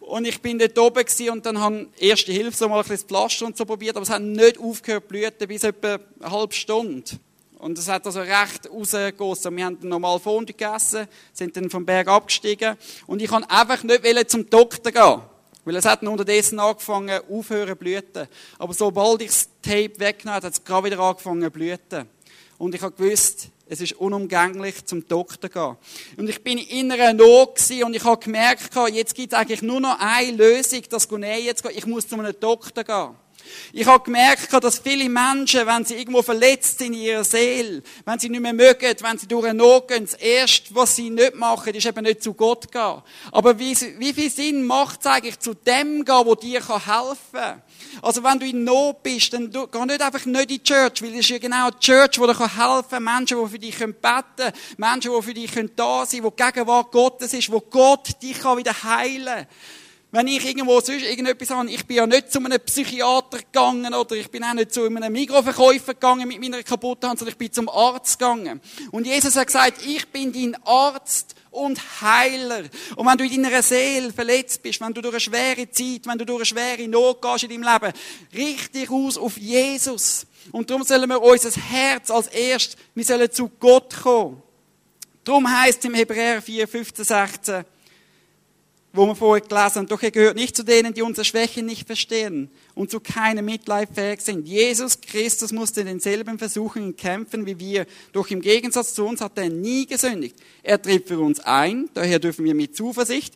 Und 0.00 0.26
ich 0.26 0.40
bin 0.40 0.58
dort 0.58 0.78
oben 0.78 1.04
und 1.30 1.44
dann 1.44 1.60
haben 1.60 1.88
erste 1.98 2.32
Hilfe 2.32 2.56
so 2.56 2.68
mal 2.68 2.80
ein 2.80 2.88
bisschen 2.88 3.08
Pflaster 3.08 3.44
und 3.44 3.58
so 3.58 3.66
probiert, 3.66 3.96
aber 3.96 4.04
es 4.04 4.10
hat 4.10 4.22
nicht 4.22 4.58
aufgehört 4.58 5.02
zu 5.02 5.08
blüten 5.08 5.48
bis 5.48 5.64
etwa 5.64 5.98
eine 6.20 6.30
halbe 6.30 6.54
Stunde. 6.54 7.10
Und 7.58 7.76
es 7.76 7.88
hat 7.88 8.06
also 8.06 8.20
recht 8.20 8.70
rausgegossen. 8.70 9.54
Wir 9.56 9.64
haben 9.66 9.80
dann 9.80 9.88
normal 9.90 10.18
Fondue 10.20 10.54
gegessen, 10.54 11.08
sind 11.32 11.56
dann 11.56 11.68
vom 11.68 11.84
Berg 11.84 12.08
abgestiegen 12.08 12.76
und 13.06 13.20
ich 13.20 13.28
kann 13.28 13.44
einfach 13.44 13.82
nicht 13.82 14.30
zum 14.30 14.48
Doktor 14.48 14.92
gehen. 14.92 15.20
Weil 15.68 15.76
es 15.76 15.84
hat 15.84 16.02
unterdessen 16.02 16.58
angefangen 16.60 17.20
aufhören 17.30 17.68
zu 17.68 17.76
blüten. 17.76 18.26
Aber 18.58 18.72
sobald 18.72 19.20
ich 19.20 19.28
das 19.28 19.50
Tape 19.60 20.00
weggenommen 20.00 20.36
habe, 20.36 20.46
hat 20.46 20.54
es 20.54 20.64
gerade 20.64 20.86
wieder 20.86 20.98
angefangen 20.98 21.42
zu 21.42 21.50
blüten. 21.50 22.08
Und 22.56 22.74
ich 22.74 22.80
habe 22.80 22.94
gewusst, 22.96 23.48
es 23.66 23.82
ist 23.82 23.92
unumgänglich 23.92 24.86
zum 24.86 25.06
Doktor 25.06 25.50
gehen. 25.50 25.76
Und 26.16 26.30
ich 26.30 26.42
bin 26.42 26.56
in 26.56 26.90
einer 26.90 27.12
Not 27.12 27.60
und 27.84 27.94
ich 27.94 28.02
habe 28.02 28.24
gemerkt, 28.24 28.70
jetzt 28.94 29.14
gibt 29.14 29.34
es 29.34 29.38
eigentlich 29.38 29.60
nur 29.60 29.78
noch 29.78 29.98
eine 30.00 30.38
Lösung, 30.38 30.80
das 30.88 31.06
geht 31.06 31.22
jetzt 31.22 31.62
gehen. 31.62 31.72
Ich 31.76 31.84
muss 31.84 32.08
zu 32.08 32.18
einem 32.18 32.32
Doktor 32.40 32.84
gehen. 32.84 33.14
Ich 33.72 33.86
habe 33.86 34.04
gemerkt, 34.04 34.52
dass 34.52 34.78
viele 34.78 35.08
Menschen, 35.08 35.66
wenn 35.66 35.84
sie 35.84 35.96
irgendwo 35.96 36.22
verletzt 36.22 36.78
sind 36.78 36.94
in 36.94 37.00
ihrer 37.00 37.24
Seele, 37.24 37.82
wenn 38.04 38.18
sie 38.18 38.28
nicht 38.28 38.40
mehr 38.40 38.52
mögen, 38.52 38.94
wenn 39.00 39.18
sie 39.18 39.28
durch 39.28 39.44
eine 39.44 39.54
Not 39.54 39.88
gehen, 39.88 40.04
das 40.04 40.14
Erste, 40.14 40.74
was 40.74 40.96
sie 40.96 41.10
nicht 41.10 41.34
machen, 41.34 41.74
ist 41.74 41.86
eben 41.86 42.04
nicht 42.04 42.22
zu 42.22 42.34
Gott 42.34 42.70
gehen. 42.72 43.02
Aber 43.30 43.58
wie, 43.58 43.76
wie 43.98 44.12
viel 44.12 44.30
Sinn 44.30 44.64
macht 44.64 45.00
es 45.00 45.06
eigentlich, 45.06 45.38
zu 45.38 45.54
dem 45.54 46.04
gehen, 46.04 46.22
wo 46.24 46.34
dir 46.34 46.60
helfen 46.60 47.16
kann? 47.32 47.62
Also 48.02 48.22
wenn 48.22 48.38
du 48.38 48.46
in 48.46 48.64
Not 48.64 49.02
bist, 49.02 49.32
dann 49.32 49.50
geh 49.50 49.84
nicht 49.84 50.02
einfach 50.02 50.24
nicht 50.24 50.42
in 50.42 50.48
die 50.48 50.62
Church, 50.62 51.02
weil 51.02 51.10
es 51.10 51.20
ist 51.20 51.30
ja 51.30 51.38
genau 51.38 51.70
die 51.70 51.78
Church, 51.78 52.12
die 52.12 52.20
dir 52.20 52.38
helfen 52.38 52.90
kann. 52.90 53.04
Menschen, 53.04 53.38
die 53.42 53.50
für 53.50 53.58
dich 53.58 53.78
beten 53.78 53.96
können. 54.36 54.52
Menschen, 54.76 55.12
die 55.14 55.22
für 55.22 55.34
dich 55.34 55.50
da 55.76 56.06
sein 56.06 56.20
können, 56.20 56.24
wo 56.24 56.30
die 56.30 56.42
Gegenwart 56.42 56.92
Gottes 56.92 57.32
ist, 57.32 57.50
wo 57.50 57.60
Gott 57.60 58.22
dich 58.22 58.38
wieder 58.44 58.82
heilen 58.82 59.24
kann. 59.26 59.46
Wenn 60.10 60.26
ich 60.26 60.42
irgendwo 60.46 60.80
sonst 60.80 61.02
irgendetwas 61.02 61.50
habe, 61.50 61.70
ich 61.70 61.86
bin 61.86 61.98
ja 61.98 62.06
nicht 62.06 62.32
zu 62.32 62.38
einem 62.38 62.58
Psychiater 62.60 63.38
gegangen 63.38 63.92
oder 63.92 64.16
ich 64.16 64.30
bin 64.30 64.42
auch 64.42 64.54
nicht 64.54 64.72
zu 64.72 64.86
einem 64.86 65.12
Mikroverkäufer 65.12 65.92
gegangen 65.92 66.26
mit 66.26 66.40
meiner 66.40 66.62
kaputten 66.62 67.10
Hand, 67.10 67.18
sondern 67.18 67.34
ich 67.34 67.38
bin 67.38 67.52
zum 67.52 67.68
Arzt 67.68 68.18
gegangen. 68.18 68.58
Und 68.90 69.06
Jesus 69.06 69.36
hat 69.36 69.48
gesagt, 69.48 69.84
ich 69.84 70.08
bin 70.08 70.32
dein 70.32 70.56
Arzt 70.64 71.34
und 71.50 71.78
Heiler. 72.00 72.62
Und 72.96 73.06
wenn 73.06 73.18
du 73.18 73.24
in 73.24 73.42
deiner 73.42 73.62
Seele 73.62 74.10
verletzt 74.10 74.62
bist, 74.62 74.80
wenn 74.80 74.94
du 74.94 75.02
durch 75.02 75.14
eine 75.14 75.20
schwere 75.20 75.70
Zeit, 75.70 76.06
wenn 76.06 76.18
du 76.18 76.24
durch 76.24 76.38
eine 76.38 76.46
schwere 76.46 76.88
Not 76.88 77.20
gehst 77.20 77.44
in 77.44 77.62
deinem 77.62 77.70
Leben, 77.70 77.92
richte 78.34 78.90
aus 78.90 79.18
auf 79.18 79.36
Jesus. 79.36 80.26
Und 80.52 80.70
darum 80.70 80.84
sollen 80.84 81.08
wir 81.10 81.20
unser 81.20 81.50
Herz 81.50 82.10
als 82.10 82.28
erst, 82.28 82.78
wir 82.94 83.04
sollen 83.04 83.30
zu 83.30 83.50
Gott 83.60 83.94
kommen. 84.02 84.42
Darum 85.22 85.46
heißt 85.50 85.84
im 85.84 85.92
Hebräer 85.92 86.40
4, 86.40 86.66
15, 86.66 87.04
16, 87.04 87.64
wo 88.92 89.06
wir 89.06 89.14
vorher 89.14 89.46
gelesen 89.46 89.76
haben, 89.76 89.86
doch 89.86 90.02
er 90.02 90.10
gehört 90.10 90.36
nicht 90.36 90.56
zu 90.56 90.64
denen, 90.64 90.94
die 90.94 91.02
unsere 91.02 91.24
Schwächen 91.24 91.66
nicht 91.66 91.86
verstehen 91.86 92.50
und 92.74 92.90
zu 92.90 93.00
keinem 93.00 93.44
Mitleid 93.44 93.90
fähig 93.94 94.20
sind. 94.20 94.48
Jesus 94.48 95.00
Christus 95.00 95.52
musste 95.52 95.84
denselben 95.84 96.38
Versuchen 96.38 96.96
kämpfen 96.96 97.46
wie 97.46 97.58
wir, 97.58 97.86
doch 98.12 98.28
im 98.28 98.40
Gegensatz 98.40 98.94
zu 98.94 99.04
uns 99.04 99.20
hat 99.20 99.36
er 99.36 99.50
nie 99.50 99.86
gesündigt. 99.86 100.36
Er 100.62 100.80
tritt 100.80 101.06
für 101.08 101.18
uns 101.20 101.40
ein, 101.40 101.90
daher 101.94 102.18
dürfen 102.18 102.44
wir 102.44 102.54
mit 102.54 102.74
Zuversicht 102.76 103.34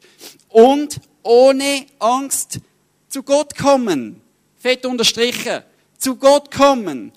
und 0.48 1.00
ohne 1.22 1.86
Angst 1.98 2.60
zu 3.08 3.22
Gott 3.22 3.56
kommen. 3.56 4.20
Fett 4.58 4.86
unterstrichen. 4.86 5.62
Zu 5.98 6.16
Gott 6.16 6.50
kommen. 6.50 7.12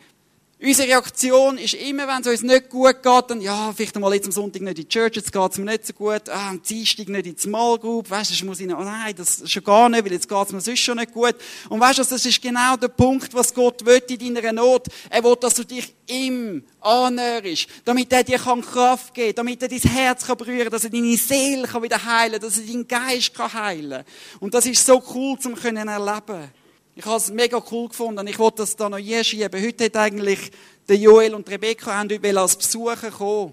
Unsere 0.62 0.88
Reaktion 0.88 1.58
ist 1.58 1.74
immer, 1.74 2.08
wenn 2.08 2.22
es 2.22 2.28
uns 2.28 2.42
nicht 2.42 2.70
gut 2.70 3.04
geht, 3.04 3.24
dann, 3.28 3.42
ja, 3.42 3.74
vielleicht 3.76 4.00
mal 4.00 4.14
jetzt 4.14 4.28
am 4.28 4.32
Sonntag 4.32 4.62
nicht 4.62 4.78
in 4.78 4.86
die 4.86 4.88
Church, 4.88 5.18
jetzt 5.18 5.34
geht 5.34 5.52
es 5.52 5.58
mir 5.58 5.66
nicht 5.66 5.86
so 5.86 5.92
gut, 5.92 6.30
ah, 6.30 6.50
am 6.50 6.62
Dienstag 6.62 7.10
nicht 7.10 7.26
in 7.26 7.36
die 7.36 7.42
Small 7.42 7.78
Group, 7.78 8.10
weißt 8.10 8.40
du, 8.40 8.46
muss 8.46 8.62
ich 8.62 8.68
noch, 8.68 8.80
oh 8.80 8.84
nein, 8.84 9.14
das 9.18 9.44
schon 9.52 9.66
gar 9.66 9.90
nicht, 9.90 10.06
weil 10.06 10.14
jetzt 10.14 10.30
geht 10.30 10.48
es 10.48 10.54
mir 10.54 10.62
sonst 10.62 10.80
schon 10.80 10.98
nicht 10.98 11.12
gut. 11.12 11.36
Und 11.68 11.82
weißt 11.82 12.00
du, 12.00 12.04
das 12.04 12.26
ist 12.26 12.42
genau 12.42 12.78
der 12.78 12.88
Punkt, 12.88 13.34
was 13.34 13.54
Gott 13.54 13.86
will 13.86 14.02
in 14.08 14.34
deiner 14.34 14.54
Not. 14.54 14.88
Er 15.10 15.26
will, 15.26 15.36
dass 15.36 15.56
du 15.56 15.66
dich 15.66 15.94
ihm 16.08 16.64
annäherst, 16.80 17.68
damit 17.84 18.14
er 18.14 18.24
dir 18.24 18.40
Kraft 18.40 19.14
geben 19.14 19.36
kann, 19.36 19.36
damit 19.36 19.62
er 19.62 19.68
dein 19.68 19.80
Herz 19.80 20.26
kann 20.26 20.38
berühren 20.38 20.70
dass 20.70 20.86
er 20.86 20.90
deine 20.90 21.18
Seele 21.18 21.68
kann 21.68 21.84
wieder 21.84 22.04
heilen 22.04 22.40
dass 22.40 22.60
er 22.60 22.66
deinen 22.66 22.88
Geist 22.88 23.34
kann 23.34 23.52
heilen 23.52 24.06
Und 24.40 24.54
das 24.54 24.66
ist 24.66 24.86
so 24.86 25.04
cool, 25.14 25.38
zum 25.38 25.56
können 25.56 25.88
erleben. 25.88 26.50
Ich 26.98 27.06
habe 27.06 27.18
es 27.18 27.30
mega 27.30 27.62
cool 27.72 27.90
gefunden. 27.90 28.26
Ich 28.26 28.40
wollte 28.40 28.60
das 28.60 28.74
da 28.78 28.88
noch 28.88 28.98
hier 28.98 29.22
schieben. 29.22 29.62
Heute 29.62 29.84
hat 29.84 29.98
eigentlich 29.98 30.50
der 30.88 30.96
Joel 30.96 31.36
und 31.36 31.50
Rebecca 31.50 31.94
haben 31.94 32.10
heute 32.10 32.40
als 32.40 32.56
Besucher 32.56 33.12
kommen. 33.12 33.52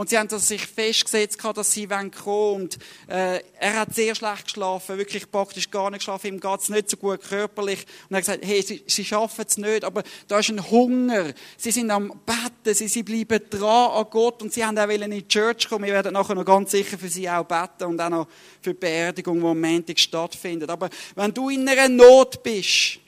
Und 0.00 0.08
sie 0.08 0.16
haben 0.16 0.28
das 0.28 0.48
sich 0.48 0.66
festgesetzt, 0.66 1.38
dass 1.54 1.72
sie 1.72 1.86
kommen 1.86 2.10
wollen. 2.24 2.62
Und 2.62 2.78
äh, 3.06 3.42
er 3.58 3.80
hat 3.80 3.94
sehr 3.94 4.14
schlecht 4.14 4.44
geschlafen, 4.44 4.96
wirklich 4.96 5.30
praktisch 5.30 5.70
gar 5.70 5.90
nicht 5.90 5.98
geschlafen. 5.98 6.28
Ihm 6.28 6.40
geht 6.40 6.60
es 6.60 6.70
nicht 6.70 6.88
so 6.88 6.96
gut 6.96 7.20
körperlich. 7.20 7.84
Und 8.08 8.14
er 8.14 8.16
hat 8.16 8.24
gesagt, 8.24 8.46
hey, 8.46 8.62
sie, 8.62 8.82
sie 8.86 9.04
schaffen 9.04 9.44
es 9.46 9.58
nicht, 9.58 9.84
aber 9.84 10.02
da 10.26 10.38
ist 10.38 10.48
ein 10.48 10.70
Hunger. 10.70 11.34
Sie 11.58 11.70
sind 11.70 11.90
am 11.90 12.18
Betten, 12.24 12.74
sie, 12.74 12.88
sie 12.88 13.02
bleiben 13.02 13.44
dran 13.50 13.90
an 13.90 14.06
Gott 14.08 14.42
und 14.42 14.54
sie 14.54 14.64
haben 14.64 14.78
auch 14.78 14.88
in 14.88 15.10
die 15.10 15.28
Church 15.28 15.68
kommen. 15.68 15.84
Wir 15.84 15.92
werden 15.92 16.14
nachher 16.14 16.34
noch 16.34 16.46
ganz 16.46 16.70
sicher 16.70 16.96
für 16.96 17.10
sie 17.10 17.28
auch 17.28 17.44
beten 17.44 17.84
und 17.84 18.00
auch 18.00 18.08
noch 18.08 18.28
für 18.62 18.72
die 18.72 18.80
Beerdigung, 18.80 19.38
die 19.38 19.46
am 19.46 19.60
Montag 19.60 19.98
stattfindet. 19.98 20.70
Aber 20.70 20.88
wenn 21.14 21.34
du 21.34 21.50
in 21.50 21.68
einer 21.68 21.90
Not 21.90 22.42
bist, 22.42 23.00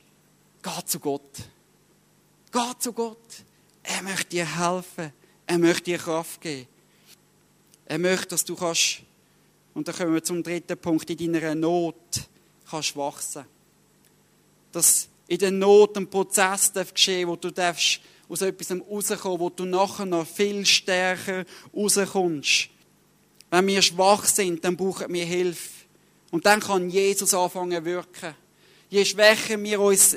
geh 0.63 0.85
zu 0.85 1.01
Gott. 1.01 1.39
Geh 2.53 2.79
zu 2.79 2.93
Gott. 2.93 3.17
Er 3.83 4.03
möchte 4.03 4.29
dir 4.29 4.59
helfen. 4.59 5.11
Er 5.47 5.57
möchte 5.57 5.85
dir 5.85 5.97
Kraft 5.97 6.39
geben. 6.43 6.69
Er 7.93 7.99
möchte, 7.99 8.29
dass 8.29 8.43
du 8.43 8.57
kannst, 8.57 9.03
und 9.75 9.87
dann 9.87 9.95
kommen 9.95 10.15
wir 10.15 10.25
zum 10.25 10.43
dritten 10.43 10.79
Punkt, 10.79 11.11
in 11.11 11.31
deiner 11.31 11.55
Not 11.55 12.27
kannst 12.71 12.97
wachsen. 12.97 13.45
Dass 14.73 15.11
in 15.29 15.37
der 15.37 15.51
Not 15.51 15.99
ein 15.99 16.09
Prozess 16.09 16.73
darf 16.73 16.95
geschehen 16.95 17.29
wo 17.29 17.37
du 17.37 17.51
darfst 17.51 18.01
aus 18.31 18.41
etwas 18.41 18.71
rauskommen, 18.71 19.41
wo 19.41 19.51
du 19.51 19.67
nachher 19.67 20.07
noch 20.07 20.27
viel 20.27 20.65
stärker 20.65 21.45
rauskommst. 21.77 22.71
Wenn 23.51 23.67
wir 23.67 23.83
schwach 23.83 24.25
sind, 24.25 24.65
dann 24.65 24.75
brauchen 24.75 25.13
wir 25.13 25.27
Hilfe. 25.27 25.85
Und 26.31 26.47
dann 26.47 26.61
kann 26.61 26.89
Jesus 26.89 27.35
anfangen 27.35 27.77
zu 27.77 27.85
wirken. 27.85 28.35
Je 28.89 29.05
schwächer 29.05 29.63
wir 29.63 29.79
uns, 29.79 30.17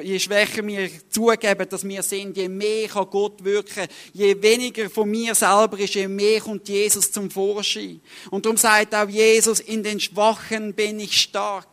je 0.00 0.18
schwächer 0.18 0.66
wir 0.66 0.90
zugeben, 1.10 1.68
dass 1.68 1.84
wir 1.84 2.02
sind, 2.02 2.36
je 2.36 2.48
mehr 2.48 2.88
kann 2.88 3.06
Gott 3.10 3.42
wirken. 3.44 3.86
Je 4.12 4.40
weniger 4.40 4.88
von 4.88 5.10
mir 5.10 5.34
selber 5.34 5.78
ist, 5.78 5.94
je 5.94 6.08
mehr 6.08 6.40
kommt 6.40 6.68
Jesus 6.68 7.10
zum 7.10 7.30
Vorschein. 7.30 8.00
Und 8.30 8.44
darum 8.44 8.56
sagt 8.56 8.94
auch 8.94 9.08
Jesus, 9.08 9.60
in 9.60 9.82
den 9.82 10.00
Schwachen 10.00 10.74
bin 10.74 11.00
ich 11.00 11.20
stark. 11.20 11.68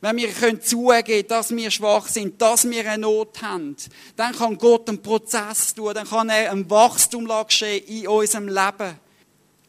Wenn 0.00 0.16
wir 0.16 0.28
können 0.28 0.60
zugeben, 0.60 1.28
dass 1.28 1.54
wir 1.54 1.70
schwach 1.70 2.08
sind, 2.08 2.40
dass 2.42 2.68
wir 2.68 2.88
eine 2.88 3.02
Not 3.02 3.40
haben, 3.42 3.76
dann 4.16 4.34
kann 4.34 4.58
Gott 4.58 4.88
einen 4.88 5.00
Prozess 5.00 5.74
tun, 5.74 5.94
dann 5.94 6.08
kann 6.08 6.28
er 6.28 6.50
ein 6.50 6.68
Wachstum 6.68 7.28
geschehen 7.46 7.84
in 7.86 8.08
unserem 8.08 8.48
Leben. 8.48 8.98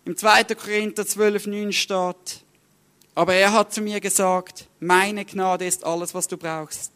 Im 0.05 0.17
2. 0.17 0.43
Korinther 0.55 1.05
12, 1.05 1.47
9 1.47 1.73
steht, 1.73 2.43
aber 3.13 3.33
er 3.33 3.53
hat 3.53 3.73
zu 3.73 3.81
mir 3.81 3.99
gesagt, 3.99 4.67
meine 4.79 5.25
Gnade 5.25 5.65
ist 5.65 5.83
alles, 5.83 6.13
was 6.13 6.27
du 6.27 6.37
brauchst. 6.37 6.94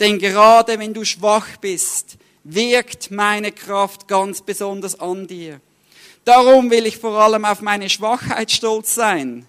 Denn 0.00 0.18
gerade 0.18 0.78
wenn 0.78 0.94
du 0.94 1.04
schwach 1.04 1.56
bist, 1.60 2.16
wirkt 2.44 3.10
meine 3.10 3.52
Kraft 3.52 4.08
ganz 4.08 4.40
besonders 4.40 4.98
an 4.98 5.26
dir. 5.26 5.60
Darum 6.24 6.70
will 6.70 6.86
ich 6.86 6.98
vor 6.98 7.20
allem 7.20 7.44
auf 7.44 7.60
meine 7.60 7.88
Schwachheit 7.88 8.50
stolz 8.50 8.94
sein. 8.94 9.46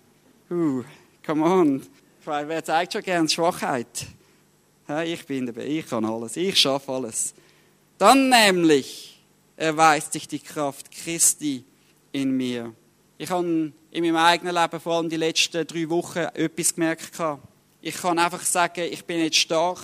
Uh, 0.49 0.84
come 1.25 1.43
on. 1.43 1.84
Wer 2.25 2.63
zeigt 2.63 2.93
schon 2.93 3.01
gern 3.03 3.29
Schwachheit? 3.29 4.08
Ich 5.06 5.25
bin 5.25 5.45
dabei, 5.45 5.65
ich 5.65 5.88
kann 5.88 6.06
alles, 6.06 6.36
ich 6.36 6.60
schaffe 6.60 6.91
alles. 6.91 7.34
Dann 7.97 8.29
nämlich 8.29 9.21
erweist 9.56 10.13
sich 10.13 10.27
die 10.27 10.39
Kraft 10.39 10.91
Christi 10.91 11.63
in 12.12 12.36
mir. 12.36 12.73
Ich 13.17 13.29
habe 13.29 13.71
in 13.91 14.03
meinem 14.03 14.15
eigenen 14.17 14.56
Leben 14.56 14.79
vor 14.79 14.95
allem 14.97 15.10
die 15.10 15.15
letzten 15.17 15.65
drei 15.65 15.89
Wochen 15.89 16.19
etwas 16.19 16.75
gemerkt. 16.75 17.12
Ich 17.82 17.95
kann 17.95 18.19
einfach 18.19 18.41
sagen, 18.41 18.88
ich 18.91 19.06
bin 19.06 19.19
jetzt 19.19 19.38
stark. 19.38 19.79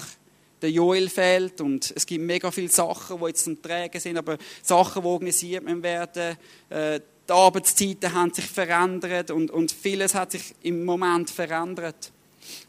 Der 0.62 0.72
Joel 0.72 1.10
fehlt 1.10 1.62
und 1.62 1.94
es 1.96 2.06
gibt 2.06 2.24
mega 2.24 2.52
viele 2.52 2.70
Sachen, 2.70 3.20
die 3.20 3.26
jetzt 3.28 3.46
zum 3.46 3.62
Tragen 3.62 4.00
sind, 4.00 4.18
aber 4.18 4.38
Sachen, 4.62 5.02
die 5.02 5.08
organisiert 5.08 5.66
werden. 5.84 6.38
Äh, 6.70 7.00
die 7.28 7.34
Arbeitszeiten 7.34 8.14
haben 8.14 8.34
sich 8.34 8.46
verändert 8.46 9.32
und, 9.32 9.52
und 9.52 9.72
vieles 9.72 10.16
hat 10.16 10.32
sich 10.32 10.56
im 10.64 10.84
Moment 10.84 11.30
verändert. 11.30 12.12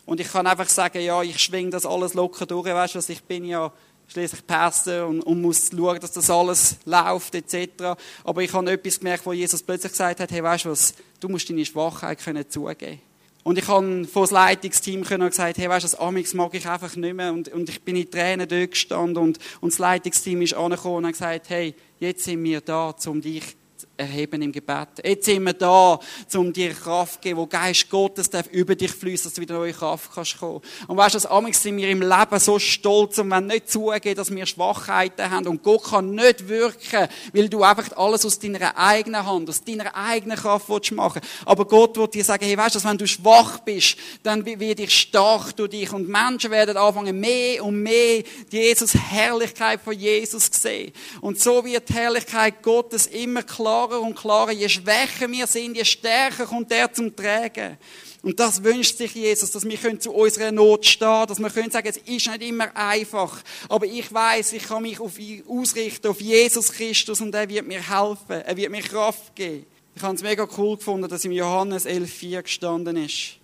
Und 0.05 0.21
ich 0.21 0.31
kann 0.31 0.47
einfach 0.47 0.69
sagen, 0.69 1.01
ja, 1.01 1.23
ich 1.23 1.39
schwinge 1.39 1.71
das 1.71 1.87
alles 1.87 2.15
locker 2.15 2.45
durch. 2.45 2.67
Weißt 2.67 2.95
du, 2.95 3.13
ich 3.13 3.23
bin 3.23 3.45
ja 3.45 3.73
schließlich 4.09 4.47
Pastor 4.47 5.07
und, 5.07 5.23
und 5.23 5.41
muss 5.41 5.71
schauen, 5.71 6.01
dass 6.01 6.13
das 6.13 6.29
alles 6.31 6.77
läuft 6.85 7.35
etc. 7.35 7.95
Aber 8.25 8.43
ich 8.43 8.53
habe 8.53 8.71
etwas 8.71 8.99
gemerkt, 8.99 9.25
wo 9.25 9.33
Jesus 9.33 9.63
plötzlich 9.63 9.93
gesagt 9.93 10.21
hat, 10.21 10.31
hey, 10.31 10.43
weißt 10.43 10.65
du 10.65 10.71
was, 10.71 10.95
du 11.21 11.29
musst 11.29 11.49
deine 11.49 11.65
Schwachheit 11.65 12.19
können 12.19 12.49
zugeben. 12.49 13.01
Und 13.43 13.59
ich 13.59 13.67
habe 13.69 14.05
vor 14.05 14.23
das 14.23 14.33
Leitungsteam 14.33 15.03
gesagt, 15.03 15.59
hey, 15.59 15.69
weißt 15.69 15.85
du, 15.85 15.91
das 15.91 15.99
Amix 15.99 16.35
mag 16.35 16.53
ich 16.55 16.69
einfach 16.69 16.95
nicht 16.95 17.15
mehr. 17.15 17.33
Und, 17.33 17.49
und 17.49 17.69
ich 17.69 17.81
bin 17.83 17.97
in 17.97 18.11
Tränen 18.11 18.47
dort 18.47 18.71
gestanden 18.73 19.23
und, 19.23 19.39
und 19.61 19.73
das 19.73 19.79
Leitungsteam 19.79 20.43
ist 20.43 20.55
angekommen 20.55 20.97
und 20.97 21.07
hat 21.07 21.13
gesagt, 21.13 21.49
hey, 21.49 21.75
jetzt 21.99 22.25
sind 22.25 22.43
wir 22.45 22.61
da, 22.61 22.95
um 23.07 23.21
dich 23.21 23.57
erheben 24.01 24.43
im 24.43 24.53
Gebet. 24.53 24.89
Jetzt 25.05 25.27
sind 25.27 25.45
wir 25.45 25.53
da, 25.53 26.01
um 26.35 26.53
dir 26.53 26.73
Kraft 26.73 27.15
zu 27.15 27.21
geben, 27.21 27.39
wo 27.39 27.47
Geist 27.47 27.89
Gottes 27.91 28.31
darf 28.31 28.47
über 28.49 28.75
dich 28.75 28.91
fließen, 28.91 29.25
dass 29.25 29.35
du 29.35 29.43
wieder 29.43 29.55
neue 29.55 29.73
Kraft 29.73 30.11
kannst 30.15 30.39
kommen. 30.39 30.61
Und 30.89 30.97
weißt 30.97 31.15
du, 31.15 31.17
das 31.17 31.27
Amix 31.27 31.63
sind 31.63 31.77
wir 31.77 31.89
im 31.89 32.01
Leben 32.01 32.39
so 32.39 32.59
stolz 32.59 33.19
und 33.19 33.31
wenn 33.31 33.47
nicht 33.47 33.71
zugeben, 33.71 34.17
dass 34.17 34.35
wir 34.35 34.47
Schwachheiten 34.47 35.31
haben 35.31 35.47
und 35.47 35.63
Gott 35.63 35.85
kann 35.85 36.15
nicht 36.15 36.49
wirken, 36.49 37.09
weil 37.33 37.49
du 37.49 37.63
einfach 37.63 37.97
alles 37.97 38.25
aus 38.25 38.39
deiner 38.39 38.77
eigenen 38.77 39.27
Hand, 39.27 39.49
aus 39.49 39.63
deiner 39.63 39.95
eigenen 39.95 40.37
Kraft 40.37 40.69
willst 40.69 40.93
machen. 40.93 41.21
Aber 41.45 41.67
Gott 41.67 41.97
wird 41.97 42.15
dir 42.15 42.25
sagen, 42.25 42.45
hey, 42.45 42.57
weißt 42.57 42.77
du, 42.77 42.85
wenn 42.85 42.99
du 42.99 43.07
schwach 43.07 43.61
bist, 43.61 43.97
dann 44.23 44.45
wird 44.45 44.81
ich 44.81 44.99
stark 44.99 45.55
durch 45.57 45.71
dich 45.71 45.93
und 45.93 46.09
Menschen 46.09 46.51
werden 46.51 46.77
anfangen, 46.77 47.21
mehr 47.21 47.65
und 47.65 47.83
mehr 47.83 48.23
Jesus 48.51 48.95
Herrlichkeit 48.95 49.81
von 49.83 49.93
Jesus 49.93 50.47
sehen. 50.47 50.93
Und 51.21 51.39
so 51.39 51.65
wird 51.65 51.89
die 51.89 51.95
Herrlichkeit 51.95 52.63
Gottes 52.63 53.07
immer 53.07 53.43
klarer 53.43 53.90
klarer 53.91 54.01
und 54.01 54.15
klarer. 54.15 54.53
Je 54.53 54.69
schwächer 54.69 55.31
wir 55.31 55.47
sind, 55.47 55.77
je 55.77 55.85
stärker 55.85 56.47
kommt 56.47 56.71
er 56.73 56.93
zum 56.93 57.15
Tragen. 57.15 57.77
Und 58.23 58.39
das 58.39 58.63
wünscht 58.63 58.99
sich 58.99 59.15
Jesus, 59.15 59.51
dass 59.51 59.65
wir 59.65 60.01
zu 60.01 60.13
unserer 60.13 60.53
Not 60.53 60.85
stehen, 60.85 61.27
dass 61.27 61.39
wir 61.39 61.51
können 61.51 61.71
sagen, 61.71 61.89
es 61.89 61.97
ist 61.97 62.07
nicht 62.07 62.43
immer 62.43 62.75
einfach, 62.77 63.43
aber 63.69 63.87
ich 63.87 64.13
weiß, 64.13 64.53
ich 64.53 64.65
kann 64.65 64.83
mich 64.83 65.01
auf 65.01 65.19
ihn 65.19 65.43
ausrichten, 65.49 66.07
auf 66.09 66.21
Jesus 66.21 66.71
Christus 66.71 67.21
und 67.23 67.35
er 67.35 67.49
wird 67.49 67.67
mir 67.67 67.81
helfen, 67.81 68.43
er 68.45 68.57
wird 68.57 68.71
mir 68.71 68.83
Kraft 68.83 69.35
geben. 69.35 69.65
Ich 69.95 70.03
habe 70.03 70.15
es 70.15 70.23
mega 70.23 70.47
cool 70.59 70.77
gefunden, 70.77 71.09
dass 71.09 71.25
im 71.25 71.33
Johannes 71.33 71.87
11,4 71.87 72.43
gestanden 72.43 72.97
ist. 72.99 73.37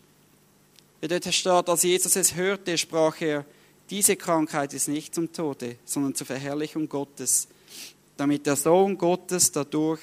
Wie 1.00 1.08
dort 1.08 1.34
steht, 1.34 1.68
als 1.68 1.82
Jesus 1.82 2.14
es 2.14 2.34
hörte, 2.34 2.76
sprach 2.76 3.20
er, 3.20 3.46
diese 3.88 4.16
Krankheit 4.16 4.74
ist 4.74 4.88
nicht 4.88 5.14
zum 5.14 5.32
Tode, 5.32 5.76
sondern 5.86 6.14
zur 6.14 6.26
Verherrlichung 6.26 6.88
Gottes, 6.88 7.48
damit 8.16 8.46
der 8.46 8.56
Sohn 8.56 8.98
Gottes 8.98 9.52
dadurch 9.52 10.00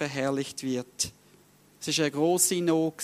verherrlicht 0.00 0.62
wird. 0.62 1.12
Es 1.78 1.98
war 1.98 2.04
eine 2.06 2.10
grosse 2.10 2.62
Not, 2.62 3.02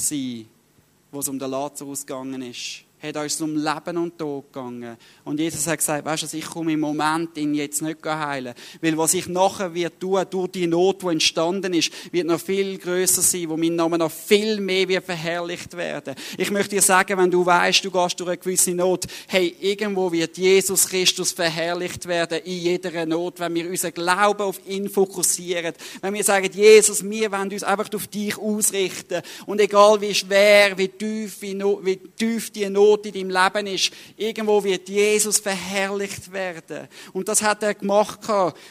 wo 1.12 1.20
es 1.20 1.28
um 1.28 1.38
den 1.38 1.50
Lazarus 1.50 2.06
gegangen 2.06 2.40
ist 2.40 2.85
hat 3.02 3.16
uns 3.16 3.40
um 3.42 3.54
Leben 3.54 3.98
und 3.98 4.18
Tod 4.18 4.52
gegangen. 4.52 4.96
Und 5.24 5.38
Jesus 5.38 5.66
hat 5.66 5.78
gesagt, 5.78 6.04
weißt 6.04 6.32
du, 6.32 6.36
ich 6.36 6.46
komme 6.46 6.72
im 6.72 6.80
Moment 6.80 7.36
ihn 7.36 7.54
jetzt 7.54 7.82
nicht 7.82 8.04
heilen. 8.04 8.54
Weil 8.80 8.96
was 8.96 9.12
ich 9.12 9.28
nachher 9.28 9.74
wird 9.74 10.00
tun, 10.00 10.24
durch 10.30 10.50
die 10.52 10.66
Not, 10.66 11.02
die 11.02 11.08
entstanden 11.08 11.74
ist, 11.74 11.92
wird 12.10 12.26
noch 12.26 12.40
viel 12.40 12.78
größer 12.78 13.20
sein, 13.20 13.50
wo 13.50 13.56
mein 13.56 13.76
Name 13.76 13.98
noch 13.98 14.10
viel 14.10 14.60
mehr 14.60 14.88
wird 14.88 15.04
verherrlicht 15.04 15.76
werden. 15.76 16.14
Ich 16.38 16.50
möchte 16.50 16.76
dir 16.76 16.82
sagen, 16.82 17.18
wenn 17.18 17.30
du 17.30 17.44
weißt, 17.44 17.84
du 17.84 17.90
gehst 17.90 18.18
durch 18.18 18.30
eine 18.30 18.38
gewisse 18.38 18.72
Not, 18.72 19.04
hey, 19.28 19.54
irgendwo 19.60 20.10
wird 20.10 20.38
Jesus 20.38 20.88
Christus 20.88 21.32
verherrlicht 21.32 22.06
werden 22.06 22.40
in 22.44 22.58
jeder 22.58 23.04
Not, 23.04 23.40
wenn 23.40 23.54
wir 23.54 23.68
unseren 23.68 23.92
Glauben 23.92 24.42
auf 24.42 24.58
ihn 24.66 24.88
fokussieren. 24.88 25.74
Wenn 26.00 26.14
wir 26.14 26.24
sagen, 26.24 26.50
Jesus, 26.50 27.04
wir 27.04 27.30
wollen 27.30 27.52
uns 27.52 27.62
einfach 27.62 27.92
auf 27.94 28.06
dich 28.06 28.38
ausrichten. 28.38 29.20
Und 29.44 29.60
egal 29.60 30.00
wie 30.00 30.14
schwer, 30.14 30.78
wie 30.78 30.88
tief, 30.88 31.42
wie, 31.42 31.54
no, 31.54 31.80
wie 31.82 31.96
tief 31.96 32.50
die 32.50 32.70
Not 32.70 32.85
Not 32.86 33.06
in 33.06 33.12
deinem 33.12 33.30
Leben 33.30 33.66
ist, 33.66 33.90
irgendwo 34.16 34.62
wird 34.62 34.88
Jesus 34.88 35.38
verherrlicht 35.38 36.32
werden. 36.32 36.86
Und 37.12 37.28
das 37.28 37.42
hat 37.42 37.62
er 37.62 37.74
gemacht, 37.74 38.20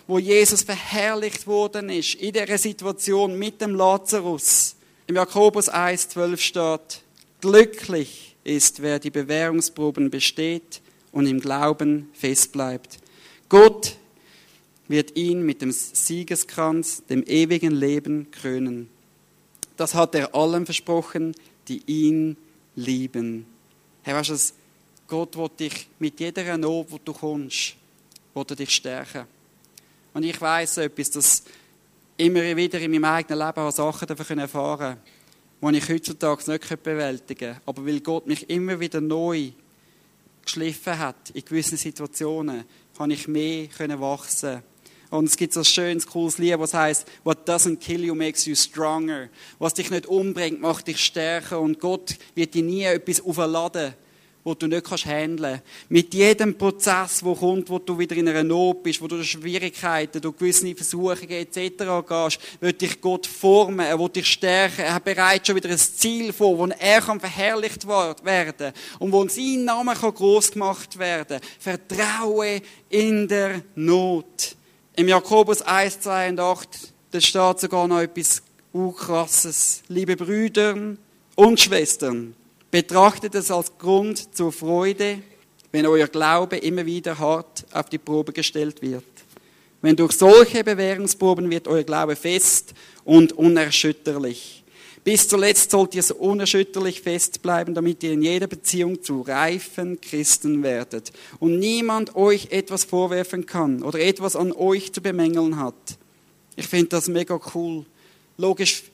wo 0.07 0.19
Jesus 0.19 0.63
verherrlicht 0.63 1.45
worden 1.45 1.89
ist, 1.89 2.15
in 2.15 2.31
dieser 2.31 2.57
Situation 2.57 3.37
mit 3.37 3.59
dem 3.59 3.75
Lazarus. 3.75 4.75
Im 5.07 5.15
Jakobus 5.15 5.69
1,12 5.69 6.37
steht, 6.37 7.01
glücklich 7.41 8.35
ist, 8.43 8.81
wer 8.81 8.99
die 8.99 9.09
Bewährungsproben 9.09 10.09
besteht 10.09 10.81
und 11.11 11.27
im 11.27 11.41
Glauben 11.41 12.09
festbleibt. 12.13 12.97
Gott 13.49 13.97
wird 14.87 15.17
ihn 15.17 15.41
mit 15.41 15.61
dem 15.61 15.71
Siegeskranz, 15.71 17.03
dem 17.09 17.23
ewigen 17.27 17.71
Leben 17.71 18.31
krönen. 18.31 18.89
Das 19.75 19.93
hat 19.93 20.15
er 20.15 20.33
allen 20.33 20.65
versprochen, 20.65 21.35
die 21.67 21.81
ihn 21.85 22.37
lieben. 22.75 23.45
Hey, 24.07 24.13
weißt 24.13 24.29
du, 24.29 24.37
Gott 25.07 25.35
will 25.35 25.49
dich 25.59 25.87
mit 25.97 26.19
jeder 26.19 26.59
Not, 26.59 26.91
wo 26.91 26.99
du 27.03 27.11
kommst, 27.11 27.75
will 28.35 28.45
er 28.47 28.55
dich 28.55 28.69
stärken. 28.69 29.25
Und 30.13 30.21
ich 30.21 30.39
weiß 30.39 30.77
etwas, 30.77 31.09
dass 31.09 31.43
immer 32.15 32.55
wieder 32.55 32.79
in 32.79 32.91
meinem 32.91 33.05
eigenen 33.05 33.39
Leben 33.39 33.59
auch 33.61 33.71
Sachen 33.71 34.07
davon 34.07 34.37
erfahren 34.37 34.97
die 35.59 35.77
ich 35.77 35.89
heutzutage 35.89 36.51
nicht 36.51 36.83
bewältigen 36.83 37.53
kann. 37.53 37.61
Aber 37.65 37.83
weil 37.83 37.99
Gott 38.01 38.27
mich 38.27 38.47
immer 38.47 38.79
wieder 38.79 39.01
neu 39.01 39.49
geschliffen 40.43 40.99
hat 40.99 41.31
in 41.31 41.43
gewissen 41.43 41.79
Situationen, 41.79 42.65
kann 42.95 43.09
ich 43.09 43.27
mehr 43.27 43.69
wachsen 43.99 44.61
Und 45.09 45.25
es 45.25 45.37
gibt 45.37 45.53
so 45.53 45.61
ein 45.61 45.65
schönes, 45.65 46.07
cooles 46.07 46.37
Lied, 46.37 46.59
was 46.59 46.73
heißt, 46.73 47.05
What 47.23 47.47
doesn't 47.47 47.77
kill 47.77 48.03
you 48.03 48.15
makes 48.15 48.45
you 48.45 48.55
stronger. 48.55 49.29
Was 49.59 49.73
dich 49.73 49.89
nicht 49.89 50.07
umbringt, 50.07 50.61
macht 50.61 50.87
dich 50.87 51.03
stärker. 51.03 51.59
Und 51.59 51.79
Gott 51.79 52.15
wird 52.33 52.53
dir 52.53 52.63
nie 52.63 52.83
etwas 52.83 53.21
aufladen, 53.21 53.93
wo 54.45 54.53
du 54.53 54.67
nicht 54.67 54.85
kannst 54.85 55.07
handeln. 55.07 55.59
Mit 55.89 56.13
jedem 56.13 56.55
Prozess, 56.55 57.23
wo 57.23 57.33
kommt, 57.33 57.67
wo 57.67 57.79
du 57.79 57.97
wieder 57.97 58.15
in 58.15 58.29
einer 58.29 58.43
Not 58.43 58.83
bist, 58.83 59.01
wo 59.01 59.07
du 59.07 59.15
durch 59.15 59.31
Schwierigkeiten, 59.31 60.21
durch 60.21 60.37
gewisse 60.37 60.75
Versuchungen 60.75 61.31
etc. 61.31 61.57
gehst, 62.07 62.39
wird 62.59 62.79
dich 62.79 63.01
Gott 63.01 63.25
formen, 63.25 63.79
er 63.79 63.99
will 63.99 64.09
dich 64.09 64.27
stärken, 64.27 64.81
er 64.81 64.93
hat 64.93 65.03
bereits 65.03 65.47
schon 65.47 65.55
wieder 65.55 65.69
ein 65.69 65.77
Ziel 65.79 66.31
vor, 66.31 66.59
wo 66.59 66.67
er 66.67 67.01
kann 67.01 67.19
verherrlicht 67.19 67.87
werden 67.87 68.73
und 68.99 69.11
wo 69.11 69.27
sein 69.27 69.65
Name 69.65 69.95
groß 69.95 70.51
gemacht 70.51 70.99
werden. 70.99 71.39
Vertraue 71.59 72.61
in 72.89 73.27
der 73.27 73.63
Not. 73.73 74.55
Im 74.97 75.07
Jakobus 75.09 75.61
1, 75.61 76.01
2 76.01 76.29
und 76.29 76.39
8, 76.39 76.69
da 77.11 77.21
steht 77.21 77.59
sogar 77.59 77.87
noch 77.87 77.99
etwas 77.99 78.41
krasses. 78.97 79.83
Liebe 79.87 80.15
Brüder 80.15 80.95
und 81.35 81.59
Schwestern, 81.59 82.35
Betrachtet 82.75 83.35
es 83.35 83.51
als 83.51 83.77
Grund 83.77 84.35
zur 84.35 84.51
Freude, 84.51 85.19
wenn 85.71 85.85
euer 85.85 86.09
Glaube 86.09 86.57
immer 86.57 86.85
wieder 86.85 87.17
hart 87.17 87.65
auf 87.71 87.87
die 87.87 87.97
Probe 87.97 88.33
gestellt 88.33 88.81
wird. 88.81 89.05
Wenn 89.81 89.95
durch 89.95 90.11
solche 90.11 90.61
Bewährungsproben 90.61 91.49
wird 91.49 91.69
euer 91.69 91.83
Glaube 91.83 92.17
fest 92.17 92.73
und 93.05 93.31
unerschütterlich. 93.31 94.64
Bis 95.05 95.27
zuletzt 95.27 95.69
sollt 95.69 95.93
ihr 95.93 96.01
so 96.01 96.15
unerschütterlich 96.15 97.01
festbleiben, 97.01 97.75
damit 97.75 98.01
ihr 98.01 98.13
in 98.13 98.23
jeder 98.23 98.47
Beziehung 98.47 99.03
zu 99.03 99.21
reifen 99.21 100.01
Christen 100.01 100.63
werdet 100.63 101.13
und 101.39 101.59
niemand 101.59 102.15
euch 102.15 102.47
etwas 102.49 102.85
vorwerfen 102.85 103.45
kann 103.45 103.83
oder 103.83 103.99
etwas 103.99 104.35
an 104.35 104.51
euch 104.51 104.91
zu 104.93 105.01
bemängeln 105.01 105.59
hat. 105.59 105.75
Ich 106.55 106.67
finde 106.67 106.87
das 106.87 107.07
mega 107.07 107.39
cool. 107.53 107.85
Logisch 108.37 108.85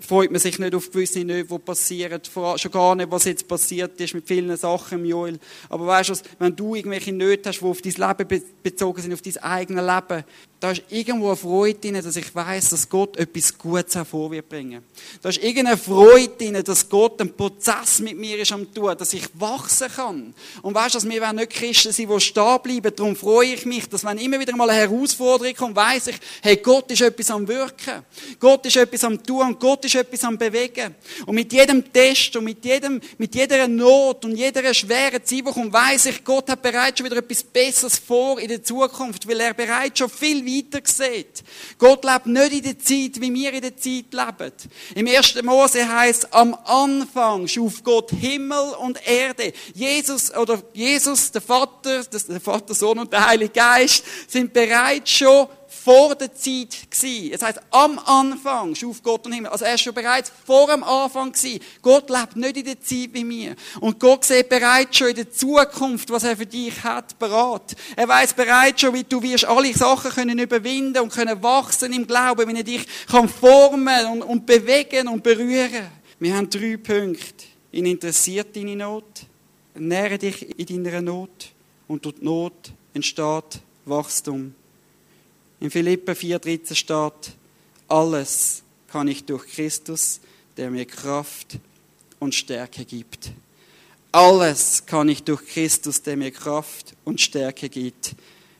freut 0.00 0.30
man 0.30 0.40
sich 0.40 0.60
nicht 0.60 0.72
auf 0.72 0.92
gewisse 0.92 1.24
Nöte, 1.24 1.48
die 1.52 1.58
passieren. 1.58 2.20
Schon 2.24 2.70
gar 2.70 2.94
nicht, 2.94 3.10
was 3.10 3.24
jetzt 3.24 3.48
passiert 3.48 4.00
ist 4.00 4.14
mit 4.14 4.28
vielen 4.28 4.56
Sachen, 4.56 5.04
Joel. 5.04 5.40
Aber 5.68 5.84
weißt 5.86 6.10
du, 6.10 6.14
wenn 6.38 6.54
du 6.54 6.76
irgendwelche 6.76 7.12
Nöte 7.12 7.48
hast, 7.48 7.60
die 7.60 7.64
auf 7.64 7.82
dein 7.82 7.92
Leben 7.92 8.44
bezogen 8.62 9.02
sind, 9.02 9.12
auf 9.12 9.22
dein 9.22 9.36
eigenes 9.38 9.84
Leben, 9.84 10.24
da 10.66 10.72
ist 10.72 10.82
irgendwo 10.88 11.28
eine 11.28 11.36
Freude 11.36 11.78
drin, 11.78 11.94
dass 11.94 12.16
ich 12.16 12.34
weiß, 12.34 12.70
dass 12.70 12.88
Gott 12.88 13.16
etwas 13.18 13.56
Gutes 13.56 13.94
hervor 13.94 14.32
wird 14.32 14.48
bringen. 14.48 14.82
Da 15.22 15.28
ist 15.28 15.40
irgendeine 15.40 15.76
Freude 15.76 16.30
drin, 16.30 16.60
dass 16.64 16.88
Gott 16.88 17.20
einen 17.20 17.32
Prozess 17.36 18.00
mit 18.00 18.18
mir 18.18 18.36
ist 18.36 18.50
am 18.50 18.74
tun, 18.74 18.92
dass 18.98 19.12
ich 19.12 19.28
wachsen 19.34 19.86
kann. 19.94 20.34
Und 20.62 20.74
weißt 20.74 20.96
du, 20.96 20.98
dass 20.98 21.08
wir 21.08 21.32
nicht 21.34 21.50
Christen 21.50 21.92
sind, 21.92 22.10
die 22.10 22.20
stehen 22.20 22.58
bleiben. 22.64 22.92
Darum 22.96 23.14
freue 23.14 23.54
ich 23.54 23.64
mich, 23.64 23.88
dass 23.88 24.04
wenn 24.04 24.18
immer 24.18 24.40
wieder 24.40 24.56
mal 24.56 24.68
eine 24.68 24.80
Herausforderung 24.80 25.54
kommt, 25.54 25.76
weiß 25.76 26.08
ich, 26.08 26.16
hey, 26.42 26.56
Gott 26.56 26.90
ist 26.90 27.02
etwas 27.02 27.30
am 27.30 27.46
Wirken. 27.46 28.04
Gott 28.40 28.66
ist 28.66 28.76
etwas 28.76 29.04
am 29.04 29.22
tun 29.22 29.46
und 29.46 29.60
Gott 29.60 29.84
ist 29.84 29.94
etwas 29.94 30.24
am 30.24 30.36
Bewegen. 30.36 30.96
Und 31.26 31.36
mit 31.36 31.52
jedem 31.52 31.92
Test 31.92 32.34
und 32.34 32.42
mit 32.42 32.64
jedem, 32.64 33.00
mit 33.18 33.36
jeder 33.36 33.68
Not 33.68 34.24
und 34.24 34.34
jeder 34.34 34.74
schweren 34.74 35.24
Zeit, 35.24 35.30
die 35.30 35.42
kommt, 35.42 35.72
weiss 35.72 36.06
ich, 36.06 36.24
Gott 36.24 36.50
hat 36.50 36.60
bereits 36.60 36.98
schon 36.98 37.06
wieder 37.08 37.18
etwas 37.18 37.44
Besseres 37.44 37.98
vor 37.98 38.40
in 38.40 38.48
der 38.48 38.64
Zukunft, 38.64 39.28
weil 39.28 39.38
er 39.38 39.54
bereits 39.54 40.00
schon 40.00 40.10
viel 40.10 40.44
weiter 40.44 40.55
sieht. 40.84 41.42
Gott 41.78 42.04
lebt 42.04 42.26
nicht 42.26 42.52
in 42.52 42.62
der 42.62 42.78
Zeit, 42.78 43.20
wie 43.20 43.32
wir 43.32 43.52
in 43.52 43.62
der 43.62 43.76
Zeit 43.76 44.12
leben. 44.12 44.52
Im 44.94 45.06
1. 45.06 45.42
Mose 45.42 45.88
heißt, 45.88 46.32
am 46.32 46.54
Anfang 46.64 47.48
schuf 47.48 47.82
Gott 47.82 48.10
Himmel 48.10 48.74
und 48.80 48.98
Erde. 49.06 49.52
Jesus, 49.74 50.34
oder 50.34 50.62
Jesus, 50.72 51.32
der 51.32 51.40
Vater, 51.42 52.04
der 52.04 52.40
Vater, 52.40 52.74
Sohn 52.74 52.98
und 52.98 53.12
der 53.12 53.26
Heilige 53.26 53.52
Geist 53.52 54.04
sind 54.28 54.52
bereits 54.52 55.10
schon 55.10 55.48
vor 55.86 56.16
der 56.16 56.34
Zeit 56.34 56.90
gewesen. 56.90 57.30
Es 57.32 57.42
heißt, 57.42 57.60
am 57.70 58.00
Anfang 58.00 58.74
schuf 58.74 59.04
Gott 59.04 59.24
und 59.24 59.32
Himmel. 59.32 59.52
Also 59.52 59.64
er 59.64 59.74
ist 59.74 59.82
schon 59.82 59.94
bereits 59.94 60.32
vor 60.44 60.66
dem 60.66 60.82
Anfang 60.82 61.30
gewesen. 61.30 61.60
Gott 61.80 62.10
lebt 62.10 62.34
nicht 62.34 62.56
in 62.56 62.64
der 62.64 62.80
Zeit 62.80 63.10
wie 63.12 63.22
mir. 63.22 63.54
Und 63.78 64.00
Gott 64.00 64.24
sieht 64.24 64.48
bereits 64.48 64.98
schon 64.98 65.10
in 65.10 65.14
der 65.14 65.30
Zukunft, 65.30 66.10
was 66.10 66.24
er 66.24 66.36
für 66.36 66.44
dich 66.44 66.82
hat, 66.82 67.16
bereit. 67.20 67.76
Er 67.94 68.08
weiß 68.08 68.32
bereits 68.32 68.80
schon, 68.80 68.94
wie 68.94 69.04
du 69.04 69.22
wirst 69.22 69.44
alle 69.44 69.72
Sachen 69.74 70.10
können 70.10 70.40
überwinden 70.40 71.04
und 71.04 71.12
können 71.12 71.40
wachsen 71.40 71.92
im 71.92 72.04
Glauben, 72.04 72.48
wenn 72.48 72.56
er 72.56 72.64
dich 72.64 72.84
kann 73.06 73.28
formen 73.28 74.06
und, 74.06 74.22
und 74.22 74.44
bewegen 74.44 75.06
und 75.06 75.22
berühren. 75.22 75.86
Wir 76.18 76.36
haben 76.36 76.50
drei 76.50 76.78
Punkte. 76.78 77.44
Ihn 77.70 77.86
interessiert 77.86 78.56
deine 78.56 78.74
Not. 78.74 79.24
Nähre 79.76 80.18
dich 80.18 80.58
in 80.58 80.82
deiner 80.82 81.00
Not. 81.00 81.52
Und 81.86 82.04
durch 82.04 82.16
die 82.16 82.24
Not 82.24 82.72
entsteht 82.92 83.60
Wachstum. 83.84 84.52
In 85.60 85.70
Philippa 85.70 86.12
4,13 86.12 86.74
steht, 86.74 87.36
alles 87.88 88.62
kann 88.88 89.08
ich 89.08 89.24
durch 89.24 89.46
Christus, 89.46 90.20
der 90.56 90.70
mir 90.70 90.84
Kraft 90.84 91.58
und 92.18 92.34
Stärke 92.34 92.84
gibt. 92.84 93.30
Alles 94.12 94.84
kann 94.86 95.08
ich 95.08 95.22
durch 95.22 95.46
Christus, 95.46 96.02
der 96.02 96.16
mir 96.16 96.30
Kraft 96.30 96.94
und 97.04 97.20
Stärke 97.20 97.68
gibt. 97.68 98.14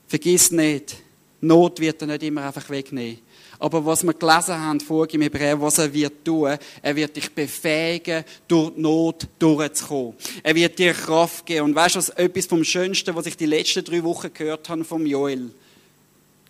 Vergiss 0.06 0.50
nicht, 0.50 0.96
Not 1.40 1.80
wird 1.80 2.00
er 2.00 2.08
nicht 2.08 2.22
immer 2.22 2.46
einfach 2.46 2.68
wegnehmen. 2.70 3.18
Aber 3.58 3.84
was 3.84 4.02
wir 4.02 4.12
gelesen 4.12 4.58
haben 4.58 4.80
vorher 4.80 5.14
im 5.14 5.22
Hebräer, 5.22 5.60
was 5.60 5.78
er 5.78 5.92
wird 5.92 6.24
tun, 6.24 6.58
er 6.82 6.96
wird 6.96 7.16
dich 7.16 7.30
befähigen, 7.32 8.24
durch 8.48 8.74
die 8.74 8.80
Not 8.80 9.26
durchzukommen. 9.38 10.14
Er 10.42 10.54
wird 10.54 10.78
dir 10.78 10.92
Kraft 10.92 11.46
geben. 11.46 11.66
Und 11.66 11.74
weißt 11.74 11.94
du, 11.94 11.98
was 11.98 12.08
etwas 12.10 12.46
vom 12.46 12.64
Schönsten, 12.64 13.14
was 13.14 13.26
ich 13.26 13.36
die 13.36 13.46
letzten 13.46 13.84
drei 13.84 14.02
Wochen 14.02 14.32
gehört 14.32 14.68
habe 14.68 14.84
vom 14.84 15.06
Joel? 15.06 15.50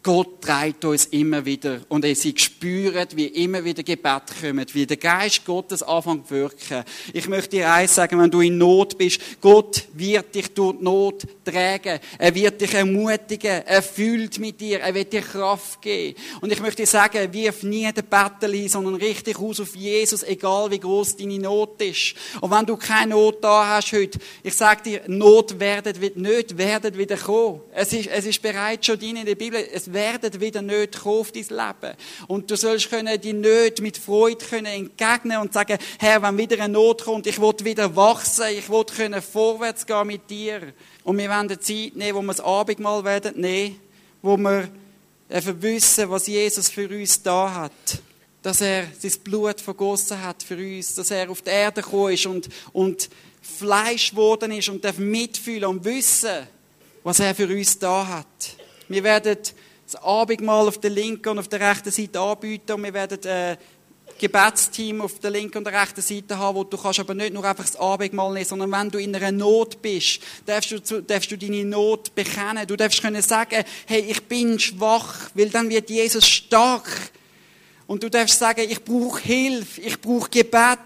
Gott 0.06 0.40
trägt 0.40 0.84
uns 0.84 1.06
immer 1.06 1.44
wieder. 1.44 1.80
Und 1.88 2.04
sie 2.04 2.32
spüren, 2.36 3.08
wie 3.16 3.26
immer 3.26 3.64
wieder 3.64 3.82
Gebet 3.82 4.22
kommen, 4.40 4.64
wie 4.72 4.86
der 4.86 4.98
Geist 4.98 5.44
Gottes 5.44 5.82
anfängt 5.82 6.28
zu 6.28 6.34
wirken. 6.34 6.84
Ich 7.12 7.26
möchte 7.26 7.56
dir 7.56 7.72
eins 7.72 7.96
sagen, 7.96 8.20
wenn 8.20 8.30
du 8.30 8.40
in 8.40 8.56
Not 8.56 8.96
bist, 8.96 9.20
Gott 9.40 9.82
wird 9.94 10.32
dich 10.32 10.54
durch 10.54 10.76
die 10.78 10.84
Not 10.84 11.24
tragen. 11.44 11.98
Er 12.18 12.32
wird 12.36 12.60
dich 12.60 12.72
ermutigen. 12.74 13.66
Er 13.66 13.82
fühlt 13.82 14.38
mit 14.38 14.60
dir. 14.60 14.78
Er 14.78 14.94
wird 14.94 15.12
dir 15.12 15.22
Kraft 15.22 15.82
geben. 15.82 16.16
Und 16.40 16.52
ich 16.52 16.60
möchte 16.60 16.82
dir 16.82 16.86
sagen, 16.86 17.32
wirf 17.32 17.64
nie 17.64 17.90
den 17.92 18.04
Bettel 18.04 18.54
ein, 18.54 18.68
sondern 18.68 18.94
richtig 18.94 19.40
aus 19.40 19.58
auf 19.58 19.74
Jesus, 19.74 20.22
egal 20.22 20.70
wie 20.70 20.78
groß 20.78 21.16
deine 21.16 21.40
Not 21.40 21.82
ist. 21.82 22.14
Und 22.40 22.52
wenn 22.52 22.64
du 22.64 22.76
keine 22.76 23.14
Not 23.14 23.42
da 23.42 23.74
hast 23.74 23.90
heute, 23.90 24.20
ich 24.44 24.54
sage 24.54 24.84
dir, 24.84 25.00
Not 25.08 25.58
werden, 25.58 25.96
nicht 26.14 26.56
werden 26.56 26.96
wieder 26.96 27.16
kommen. 27.16 27.62
Es 27.74 27.92
ist, 27.92 28.06
es 28.06 28.24
ist 28.24 28.40
bereits 28.40 28.86
schon 28.86 29.00
drin 29.00 29.16
in 29.16 29.26
der 29.26 29.34
Bibel. 29.34 29.60
Es 29.72 29.92
werden 29.96 30.40
wieder 30.40 30.62
nicht 30.62 31.00
kommen 31.00 31.20
auf 31.20 31.32
dein 31.32 31.42
Leben. 31.42 31.96
Und 32.28 32.50
du 32.50 32.56
sollst 32.56 32.88
können 32.90 33.20
die 33.20 33.32
Nöte 33.32 33.82
mit 33.82 33.96
Freude 33.96 34.44
können 34.44 34.66
entgegnen 34.66 35.38
und 35.38 35.52
sagen, 35.52 35.78
Herr, 35.98 36.22
wenn 36.22 36.38
wieder 36.38 36.62
eine 36.62 36.72
Not 36.72 37.02
kommt, 37.02 37.26
ich 37.26 37.40
will 37.40 37.54
wieder 37.62 37.96
wachsen, 37.96 38.44
ich 38.56 38.70
will 38.70 38.84
können 38.84 39.20
vorwärts 39.20 39.84
gehen 39.84 40.06
mit 40.06 40.30
dir. 40.30 40.72
Und 41.02 41.18
wir 41.18 41.28
werden 41.28 41.60
Zeit 41.60 41.96
nehmen, 41.96 42.14
wo 42.14 42.22
wir 42.22 42.34
das 42.34 42.40
Abendmahl 42.40 43.04
werden 43.04 43.40
nehmen, 43.40 43.80
wo 44.22 44.36
wir 44.36 44.68
wissen, 45.28 46.10
was 46.10 46.28
Jesus 46.28 46.68
für 46.68 46.88
uns 46.88 47.20
da 47.22 47.52
hat 47.52 47.72
dass 48.46 48.60
er 48.60 48.86
sein 48.96 49.12
Blut 49.24 49.60
vergossen 49.60 50.22
hat 50.22 50.40
für 50.40 50.56
uns, 50.56 50.94
dass 50.94 51.10
er 51.10 51.28
auf 51.28 51.42
die 51.42 51.50
Erde 51.50 51.82
gekommen 51.82 52.12
ist 52.12 52.26
und, 52.26 52.48
und 52.72 53.08
Fleisch 53.42 54.10
geworden 54.10 54.52
ist 54.52 54.68
und 54.68 54.84
darf 54.84 54.98
mitfühlen 54.98 55.64
und 55.64 55.84
wissen, 55.84 56.46
was 57.02 57.18
er 57.18 57.34
für 57.34 57.48
uns 57.48 57.76
da 57.76 58.06
hat. 58.06 58.56
Wir 58.88 59.02
werden 59.02 59.36
das 59.86 60.02
Abendmahl 60.02 60.66
auf 60.66 60.78
der 60.78 60.90
linken 60.90 61.28
und 61.30 61.38
auf 61.38 61.48
der 61.48 61.60
rechten 61.60 61.90
Seite 61.90 62.20
anbieten 62.20 62.72
und 62.72 62.82
wir 62.82 62.92
werden 62.92 63.22
äh, 63.24 63.56
Gebetsteam 64.18 65.02
auf 65.02 65.18
der 65.18 65.30
linken 65.30 65.58
und 65.58 65.64
der 65.64 65.80
rechten 65.80 66.00
Seite 66.00 66.38
haben, 66.38 66.56
wo 66.56 66.64
du 66.64 66.76
kannst 66.76 67.00
aber 67.00 67.14
nicht 67.14 67.32
nur 67.32 67.44
einfach 67.44 67.64
das 67.64 67.76
Abendmahl 67.76 68.32
nehmen, 68.32 68.46
sondern 68.46 68.72
wenn 68.72 68.90
du 68.90 68.98
in 68.98 69.14
einer 69.14 69.32
Not 69.32 69.82
bist, 69.82 70.20
darfst 70.46 70.70
du, 70.70 71.02
darfst 71.02 71.30
du 71.30 71.36
deine 71.36 71.64
Not 71.64 72.14
bekennen. 72.14 72.66
Du 72.66 72.76
darfst 72.76 73.02
können 73.02 73.22
sagen, 73.22 73.64
hey, 73.86 74.00
ich 74.00 74.22
bin 74.24 74.58
schwach, 74.58 75.30
weil 75.34 75.50
dann 75.50 75.68
wird 75.68 75.90
Jesus 75.90 76.26
stark 76.26 76.88
und 77.86 78.02
du 78.02 78.10
darfst 78.10 78.40
sagen, 78.40 78.66
ich 78.68 78.82
brauche 78.82 79.20
Hilfe, 79.20 79.80
ich 79.80 80.00
brauche 80.00 80.28
Gebet. 80.28 80.78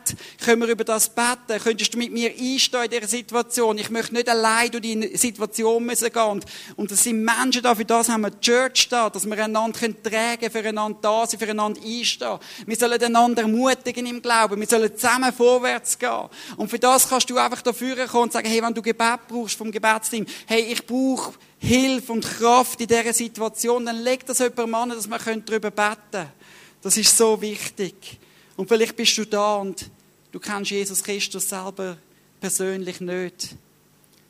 Können 0.44 0.60
wir 0.60 0.68
über 0.68 0.84
das 0.84 1.08
beten? 1.08 1.58
Könntest 1.62 1.94
du 1.94 1.98
mit 1.98 2.12
mir 2.12 2.30
einstehen 2.30 2.84
in 2.84 2.90
dieser 2.90 3.08
Situation? 3.08 3.78
Ich 3.78 3.88
möchte 3.88 4.12
nicht 4.12 4.28
allein 4.28 4.70
durch 4.70 4.82
die 4.82 5.16
Situation 5.16 5.88
gehen. 5.88 6.22
Und, 6.28 6.44
und 6.76 6.92
es 6.92 7.02
sind 7.02 7.24
Menschen 7.24 7.62
da, 7.62 7.74
für 7.74 7.86
das 7.86 8.10
haben 8.10 8.20
wir 8.20 8.30
die 8.30 8.40
Church 8.40 8.86
da, 8.90 9.08
dass 9.08 9.24
wir 9.24 9.42
einander 9.42 9.78
können 9.78 10.02
tragen, 10.02 10.50
füreinander 10.50 10.98
da 11.00 11.26
sind, 11.26 11.38
füreinander 11.38 11.80
einstehen. 11.82 12.38
Wir 12.66 12.76
sollen 12.76 13.02
einander 13.02 13.42
ermutigen 13.42 14.04
im 14.04 14.20
Glauben. 14.20 14.60
Wir 14.60 14.68
sollen 14.68 14.94
zusammen 14.94 15.32
vorwärts 15.32 15.98
gehen. 15.98 16.28
Und 16.58 16.68
für 16.68 16.78
das 16.78 17.08
kannst 17.08 17.30
du 17.30 17.38
einfach 17.38 17.62
dafür 17.62 17.96
kommen 18.08 18.24
und 18.24 18.32
sagen, 18.34 18.46
hey, 18.46 18.62
wenn 18.62 18.74
du 18.74 18.82
Gebet 18.82 19.20
brauchst 19.26 19.56
vom 19.56 19.72
Gebetsteam, 19.72 20.26
hey, 20.46 20.60
ich 20.70 20.86
brauche 20.86 21.32
Hilfe 21.62 22.12
und 22.12 22.24
Kraft 22.24 22.80
in 22.80 22.86
dieser 22.86 23.12
Situation, 23.12 23.86
dann 23.86 24.02
leg 24.02 24.24
das 24.26 24.38
jemandem 24.38 24.74
an, 24.74 24.88
dass 24.90 25.08
wir 25.08 25.18
darüber 25.18 25.70
beten 25.70 25.96
können. 26.10 26.39
Das 26.82 26.96
ist 26.96 27.16
so 27.16 27.40
wichtig. 27.40 28.18
Und 28.56 28.68
vielleicht 28.68 28.96
bist 28.96 29.16
du 29.18 29.24
da 29.24 29.56
und 29.56 29.90
du 30.32 30.38
kennst 30.38 30.70
Jesus 30.70 31.02
Christus 31.02 31.48
selber 31.48 31.96
persönlich 32.40 33.00
nicht. 33.00 33.56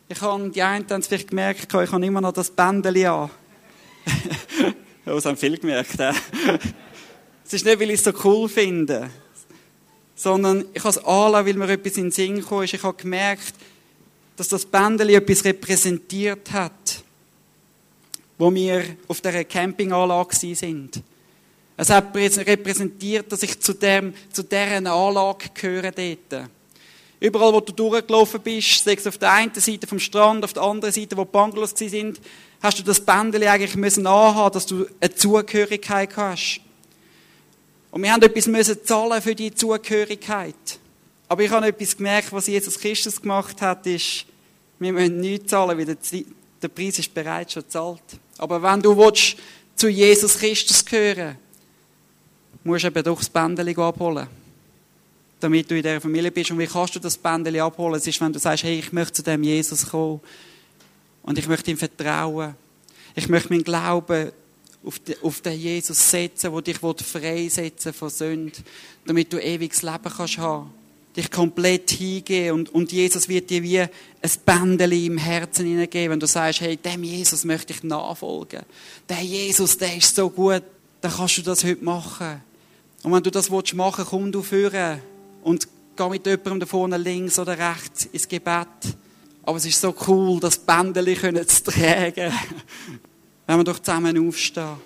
Ich 0.09 0.21
habe, 0.21 0.51
die 0.51 0.63
einen 0.63 0.89
haben 0.91 1.01
es 1.01 1.07
vielleicht 1.07 1.29
gemerkt, 1.29 1.73
ich 1.73 1.93
habe 1.93 2.07
immer 2.07 2.21
noch 2.21 2.33
das 2.33 2.51
Bändeli 2.51 3.07
an. 3.07 3.31
Oh, 5.07 5.15
das 5.15 5.25
haben 5.25 5.37
viele 5.37 5.57
gemerkt. 5.57 5.99
Es 5.99 7.55
ist 7.55 7.65
nicht, 7.65 7.81
weil 7.81 7.91
ich 7.91 7.99
es 7.99 8.05
so 8.05 8.13
cool 8.23 8.49
finde, 8.49 9.11
sondern 10.15 10.67
ich 10.73 10.85
habe 10.85 10.91
es 10.91 10.99
anlassen, 10.99 11.47
weil 11.47 11.55
mir 11.55 11.69
etwas 11.71 11.97
in 11.97 12.05
den 12.05 12.11
Sinn 12.13 12.37
gekommen 12.37 12.65
ist. 12.65 12.75
Ich 12.75 12.83
habe 12.83 12.97
gemerkt, 12.97 13.55
dass 14.37 14.49
das 14.49 14.65
Bändeli 14.65 15.15
etwas 15.15 15.45
repräsentiert 15.45 16.53
hat, 16.53 17.03
wo 18.39 18.55
wir 18.55 18.85
auf 19.09 19.21
der 19.21 19.45
Campinganlage 19.45 20.37
sind. 20.55 21.03
Es 21.81 21.89
hat 21.89 22.15
repräsentiert, 22.15 23.33
dass 23.33 23.43
ich 23.43 23.59
zu, 23.59 23.73
dem, 23.73 24.13
zu 24.31 24.43
deren 24.43 24.87
Anlage 24.87 25.47
gehöre 25.55 25.91
dort. 25.91 26.51
Überall, 27.19 27.55
wo 27.55 27.61
du 27.61 27.73
durchgelaufen 27.73 28.39
bist, 28.43 28.85
sei 28.85 28.93
es 28.93 29.07
auf 29.07 29.17
der 29.17 29.33
einen 29.33 29.55
Seite 29.55 29.87
vom 29.87 29.99
Strand, 29.99 30.45
auf 30.45 30.53
der 30.53 30.63
anderen 30.63 30.93
Seite, 30.93 31.17
wo 31.17 31.25
die 31.25 31.31
Bungalows 31.31 31.73
sind, 31.75 32.21
hast 32.63 32.79
du 32.79 32.83
das 32.83 33.01
Bändeli 33.01 33.47
eigentlich 33.47 33.77
müssen 33.77 34.07
anhaben, 34.07 34.53
dass 34.53 34.67
du 34.67 34.87
eine 35.01 35.15
Zugehörigkeit 35.15 36.15
hast. 36.19 36.61
Und 37.93 38.03
wir 38.03 38.13
haben 38.13 38.23
etwas 38.23 38.47
müssen 38.47 38.85
zahlen 38.85 39.23
für 39.23 39.35
die 39.35 39.55
Zugehörigkeit. 39.55 40.55
Aber 41.29 41.43
ich 41.43 41.51
habe 41.51 41.67
etwas 41.67 41.97
gemerkt, 41.97 42.31
was 42.31 42.47
Jesus 42.47 42.79
Christus 42.79 43.23
gemacht 43.23 43.63
hat, 43.63 43.87
ist, 43.87 44.27
wir 44.79 44.93
müssen 44.93 45.19
nichts 45.19 45.49
zahlen, 45.51 45.79
weil 45.79 45.97
der 46.61 46.69
Preis 46.69 46.99
ist 46.99 47.15
bereits 47.15 47.55
schon 47.55 47.63
gezahlt. 47.63 48.03
Aber 48.37 48.63
wenn 48.63 48.83
du 48.83 48.95
willst, 48.95 49.37
zu 49.77 49.89
Jesus 49.89 50.37
Christus 50.37 50.85
gehören 50.85 51.39
musst 52.65 52.85
eben 52.85 53.03
doch 53.03 53.19
das 53.19 53.29
Bändeli 53.29 53.75
abholen. 53.77 54.27
Damit 55.39 55.71
du 55.71 55.77
in 55.77 55.83
dieser 55.83 56.01
Familie 56.01 56.31
bist. 56.31 56.51
Und 56.51 56.59
wie 56.59 56.67
kannst 56.67 56.95
du 56.95 56.99
das 56.99 57.17
Bändeli 57.17 57.61
abholen? 57.61 57.95
Es 57.95 58.07
ist, 58.07 58.21
wenn 58.21 58.33
du 58.33 58.39
sagst, 58.39 58.65
hey, 58.65 58.79
ich 58.79 58.93
möchte 58.93 59.15
zu 59.15 59.23
dem 59.23 59.43
Jesus 59.43 59.89
kommen. 59.89 60.21
Und 61.23 61.39
ich 61.39 61.49
möchte 61.49 61.71
ihm 61.71 61.77
vertrauen. 61.77 62.55
Ich 63.15 63.29
möchte 63.29 63.51
meinen 63.51 63.65
Glauben 63.65 64.33
auf, 65.23 65.41
den 65.41 65.59
Jesus 65.59 66.11
setzen, 66.11 66.53
der 66.53 66.63
dich 66.63 66.79
freisetzen 66.79 67.93
von 67.93 68.11
Sünde, 68.11 68.59
damit 69.07 69.33
du 69.33 69.39
ewiges 69.39 69.83
Leben 69.83 70.13
kannst 70.17 70.39
haben 70.39 70.71
dich 71.17 71.31
komplett 71.31 71.91
hingeben 71.91 72.53
und, 72.53 72.75
und 72.75 72.93
Jesus 72.93 73.29
wird 73.29 73.51
dir 73.51 73.63
wie 73.63 73.81
ein 73.81 73.91
Bändeli 74.45 75.07
im 75.07 75.19
Herzen 75.19 75.67
hineingeben, 75.67 76.13
wenn 76.13 76.21
du 76.21 76.27
sagst, 76.27 76.61
hey, 76.61 76.77
dem 76.77 77.03
Jesus 77.03 77.45
möchte 77.45 77.73
ich 77.73 77.83
nachfolgen. 77.83 78.63
Der 79.09 79.21
Jesus, 79.21 79.77
der 79.77 79.97
ist 79.97 80.15
so 80.15 80.31
gut, 80.31 80.63
dann 81.01 81.13
kannst 81.13 81.39
du 81.39 81.43
das 81.43 81.65
heute 81.65 81.85
machen. 81.85 82.43
Und 83.03 83.13
wenn 83.13 83.23
du 83.23 83.31
das 83.31 83.51
machen 83.51 83.75
willst, 83.75 84.11
komm 84.11 84.31
du 84.31 84.43
führen 84.43 85.01
und 85.43 85.67
geh 85.97 86.09
mit 86.09 86.27
jemandem 86.27 86.61
da 86.61 86.67
vorne 86.67 86.97
links 86.97 87.39
oder 87.39 87.57
rechts 87.59 88.07
ins 88.07 88.29
Gebet. 88.29 88.67
Aber 89.43 89.57
es 89.57 89.65
ist 89.65 89.81
so 89.81 89.95
cool, 90.07 90.39
das 90.39 90.59
Bändeli 90.59 91.17
zu 91.47 91.65
tragen, 91.65 92.33
wenn 93.47 93.57
wir 93.57 93.65
doch 93.65 93.79
zusammen 93.79 94.29
aufstehen. 94.29 94.77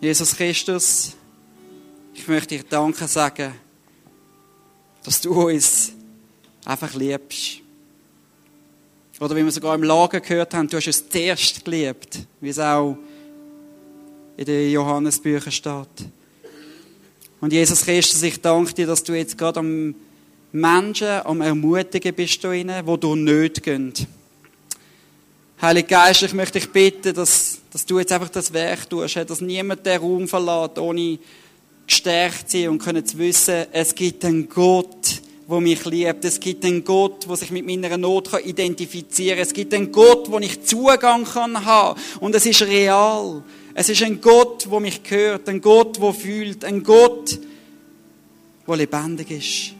Jesus 0.00 0.36
Christus, 0.36 1.16
ich 2.14 2.26
möchte 2.28 2.56
dir 2.56 2.64
Danke 2.64 3.08
sagen, 3.08 3.52
dass 5.02 5.20
du 5.20 5.48
uns 5.48 5.92
einfach 6.64 6.94
liebst. 6.94 7.60
Oder 9.20 9.34
wie 9.34 9.44
wir 9.44 9.50
sogar 9.50 9.74
im 9.74 9.82
Lager 9.82 10.20
gehört 10.20 10.54
haben, 10.54 10.68
du 10.68 10.76
hast 10.76 10.86
uns 10.86 11.08
zuerst 11.08 11.64
geliebt, 11.64 12.20
wie 12.40 12.50
es 12.50 12.58
auch 12.60 12.96
in 14.36 14.44
den 14.44 14.70
Johannesbüchern 14.70 15.50
steht. 15.50 16.08
Und 17.40 17.52
Jesus 17.52 17.82
Christus, 17.82 18.22
ich 18.22 18.40
danke 18.40 18.74
dir, 18.74 18.86
dass 18.86 19.04
du 19.04 19.14
jetzt 19.14 19.38
gerade 19.38 19.60
am 19.60 19.94
Menschen 20.50 21.08
am 21.24 21.40
Ermutigen 21.40 22.14
bist, 22.14 22.42
da 22.42 22.48
rein, 22.48 22.72
wo 22.84 22.96
du 22.96 23.14
nicht 23.14 23.62
gehen. 23.62 23.92
Heiliger 25.60 25.88
Geist, 25.88 26.22
ich 26.22 26.34
möchte 26.34 26.58
dich 26.58 26.70
bitten, 26.70 27.14
dass, 27.14 27.58
dass 27.72 27.84
du 27.84 27.98
jetzt 27.98 28.12
einfach 28.12 28.28
das 28.28 28.52
Werk 28.52 28.88
tust, 28.90 29.16
dass 29.16 29.40
niemand 29.40 29.86
den 29.86 30.00
Raum 30.00 30.26
verlässt, 30.26 30.78
ohne 30.78 31.18
gestärkt 31.86 32.50
sein 32.50 32.68
und 32.68 32.78
können 32.78 33.04
zu 33.04 33.18
wissen, 33.18 33.66
es 33.72 33.94
gibt 33.94 34.24
einen 34.24 34.48
Gott, 34.48 35.20
wo 35.46 35.60
mich 35.60 35.84
liebt. 35.86 36.24
Es 36.24 36.38
gibt 36.38 36.64
einen 36.64 36.84
Gott, 36.84 37.26
wo 37.26 37.34
sich 37.34 37.50
mit 37.50 37.64
meiner 37.64 37.96
Not 37.96 38.30
identifizieren 38.44 39.38
kann. 39.38 39.46
Es 39.46 39.54
gibt 39.54 39.72
einen 39.72 39.90
Gott, 39.90 40.30
wo 40.30 40.38
ich 40.38 40.62
Zugang 40.62 41.24
kann 41.24 41.64
haben. 41.64 41.98
Und 42.20 42.34
es 42.34 42.44
ist 42.44 42.62
real. 42.62 43.42
Es 43.80 43.88
ist 43.88 44.02
ein 44.02 44.20
Gott, 44.20 44.68
wo 44.68 44.80
mich 44.80 45.00
hört. 45.06 45.48
Ein 45.48 45.60
Gott, 45.60 46.00
wo 46.00 46.12
fühlt. 46.12 46.64
Ein 46.64 46.82
Gott, 46.82 47.38
wo 48.66 48.74
lebendig 48.74 49.30
ist. 49.30 49.74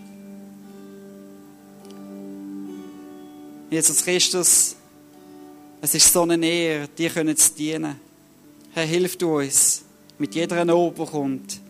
Jesus 3.68 4.04
Christus, 4.04 4.76
es 5.80 5.94
ist 5.96 6.12
so 6.12 6.22
eine 6.22 6.46
Ehre, 6.46 6.86
dir 6.96 7.36
zu 7.36 7.52
dienen. 7.54 7.96
Herr, 8.70 8.84
hilf 8.84 9.18
du 9.18 9.38
uns 9.40 9.82
mit 10.16 10.32
jeder 10.32 10.64
Not, 10.64 10.96
die 10.96 11.04
kommt 11.04 11.60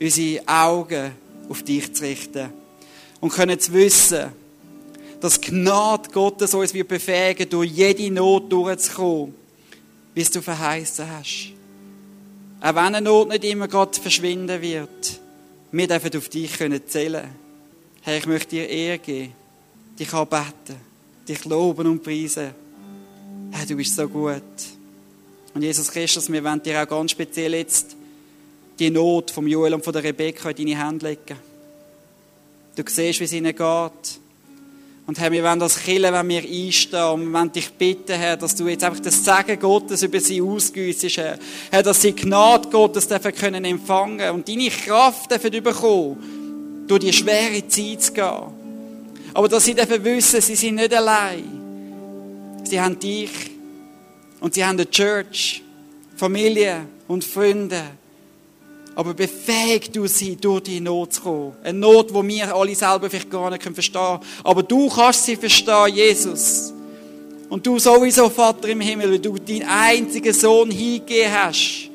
unsere 0.00 0.48
Augen 0.48 1.12
auf 1.48 1.62
dich 1.62 1.94
zu 1.94 2.02
richten. 2.02 2.50
Und 3.20 3.32
können 3.32 3.60
zu 3.60 3.72
wissen, 3.72 4.32
dass 5.20 5.40
Gnade 5.40 6.10
Gottes 6.10 6.54
uns 6.54 6.74
wird 6.74 6.88
befähigen, 6.88 7.48
durch 7.48 7.70
jede 7.70 8.10
Not 8.10 8.50
durchzukommen, 8.50 9.32
bis 10.12 10.28
du 10.28 10.42
verheißen 10.42 11.08
hast. 11.08 11.57
Auch 12.60 12.74
wenn 12.74 12.78
eine 12.78 13.00
Not 13.00 13.28
nicht 13.28 13.44
immer 13.44 13.68
gerade 13.68 14.00
verschwinden 14.00 14.60
wird, 14.60 15.20
wir 15.70 15.86
dürfen 15.86 16.16
auf 16.16 16.28
dich 16.28 16.52
zählen. 16.86 17.28
Herr, 18.02 18.16
ich 18.16 18.26
möchte 18.26 18.56
dir 18.56 18.68
Ehre 18.68 18.98
geben, 18.98 19.32
dich 19.98 20.12
anbeten, 20.12 20.76
dich 21.28 21.44
loben 21.44 21.86
und 21.86 22.02
preisen. 22.02 22.50
Herr, 23.50 23.66
du 23.66 23.76
bist 23.76 23.94
so 23.94 24.08
gut. 24.08 24.42
Und 25.54 25.62
Jesus 25.62 25.90
Christus, 25.90 26.30
wir 26.32 26.42
wollen 26.42 26.62
dir 26.62 26.82
auch 26.82 26.88
ganz 26.88 27.12
speziell 27.12 27.54
jetzt 27.54 27.96
die 28.78 28.90
Not 28.90 29.30
von 29.30 29.46
Joel 29.46 29.74
und 29.74 29.84
von 29.84 29.92
der 29.92 30.02
Rebecca 30.02 30.50
in 30.50 30.56
deine 30.56 30.84
Hände 30.84 31.08
legen. 31.08 31.38
Du 32.74 32.82
siehst, 32.86 33.20
wie 33.20 33.24
es 33.24 33.32
ihnen 33.32 33.54
geht. 33.54 34.20
Und 35.08 35.18
Herr, 35.18 35.32
wir 35.32 35.42
wollen 35.42 35.58
das 35.58 35.80
killen, 35.80 36.12
wenn 36.12 36.28
wir 36.28 36.42
einstehen. 36.42 37.02
Und 37.02 37.26
wir 37.28 37.32
wollen 37.32 37.50
dich 37.50 37.70
bitten, 37.70 38.12
Herr, 38.12 38.36
dass 38.36 38.54
du 38.54 38.68
jetzt 38.68 38.84
einfach 38.84 39.00
das 39.00 39.24
Segen 39.24 39.58
Gottes 39.58 40.02
über 40.02 40.20
sie 40.20 40.42
ausgüssest, 40.42 41.16
Herr. 41.16 41.38
Herr, 41.70 41.82
dass 41.82 42.02
sie 42.02 42.12
Gnade 42.12 42.68
Gottes 42.68 43.08
dürfen 43.08 43.34
können 43.34 43.64
empfangen 43.64 44.30
und 44.32 44.46
deine 44.46 44.68
Kraft 44.68 45.30
dürfen 45.30 45.62
bekommen, 45.62 46.84
durch 46.86 47.00
die 47.00 47.12
schwere 47.14 47.66
Zeit 47.66 48.02
zu 48.02 48.12
gehen. 48.12 49.30
Aber 49.32 49.48
dass 49.48 49.64
sie 49.64 49.74
dürfen 49.74 50.04
wissen, 50.04 50.42
sie 50.42 50.56
sind 50.56 50.74
nicht 50.74 50.94
allein. 50.94 52.62
Sie 52.64 52.78
haben 52.78 52.98
dich. 52.98 53.30
Und 54.40 54.52
sie 54.52 54.62
haben 54.62 54.76
eine 54.76 54.90
Church, 54.90 55.62
Familie 56.16 56.84
und 57.06 57.24
Freunde 57.24 57.82
aber 58.98 59.14
befähigt 59.14 59.94
du 59.94 60.08
sie, 60.08 60.34
durch 60.34 60.64
die 60.64 60.80
Not 60.80 61.12
zu 61.12 61.22
kommen. 61.22 61.52
Eine 61.62 61.78
Not, 61.78 62.10
die 62.10 62.14
wir 62.14 62.52
alle 62.52 62.74
selber 62.74 63.08
vielleicht 63.08 63.30
gar 63.30 63.48
nicht 63.48 63.62
verstehen 63.62 64.02
können. 64.02 64.20
Aber 64.42 64.64
du 64.64 64.88
kannst 64.88 65.24
sie 65.24 65.36
verstehen, 65.36 65.94
Jesus. 65.94 66.74
Und 67.48 67.64
du 67.64 67.78
sowieso, 67.78 68.28
Vater 68.28 68.66
im 68.68 68.80
Himmel, 68.80 69.12
weil 69.12 69.20
du 69.20 69.38
deinen 69.38 69.62
einzigen 69.68 70.34
Sohn 70.34 70.72
hingegeben 70.72 71.32
hast. 71.32 71.90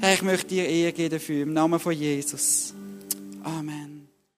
Herr, 0.00 0.14
ich 0.14 0.22
möchte 0.22 0.46
dir 0.46 0.66
Ehre 0.66 0.92
geben 0.94 1.10
dafür, 1.10 1.42
im 1.42 1.52
Namen 1.52 1.78
von 1.78 1.92
Jesus. 1.92 2.72
Amen. 3.44 3.81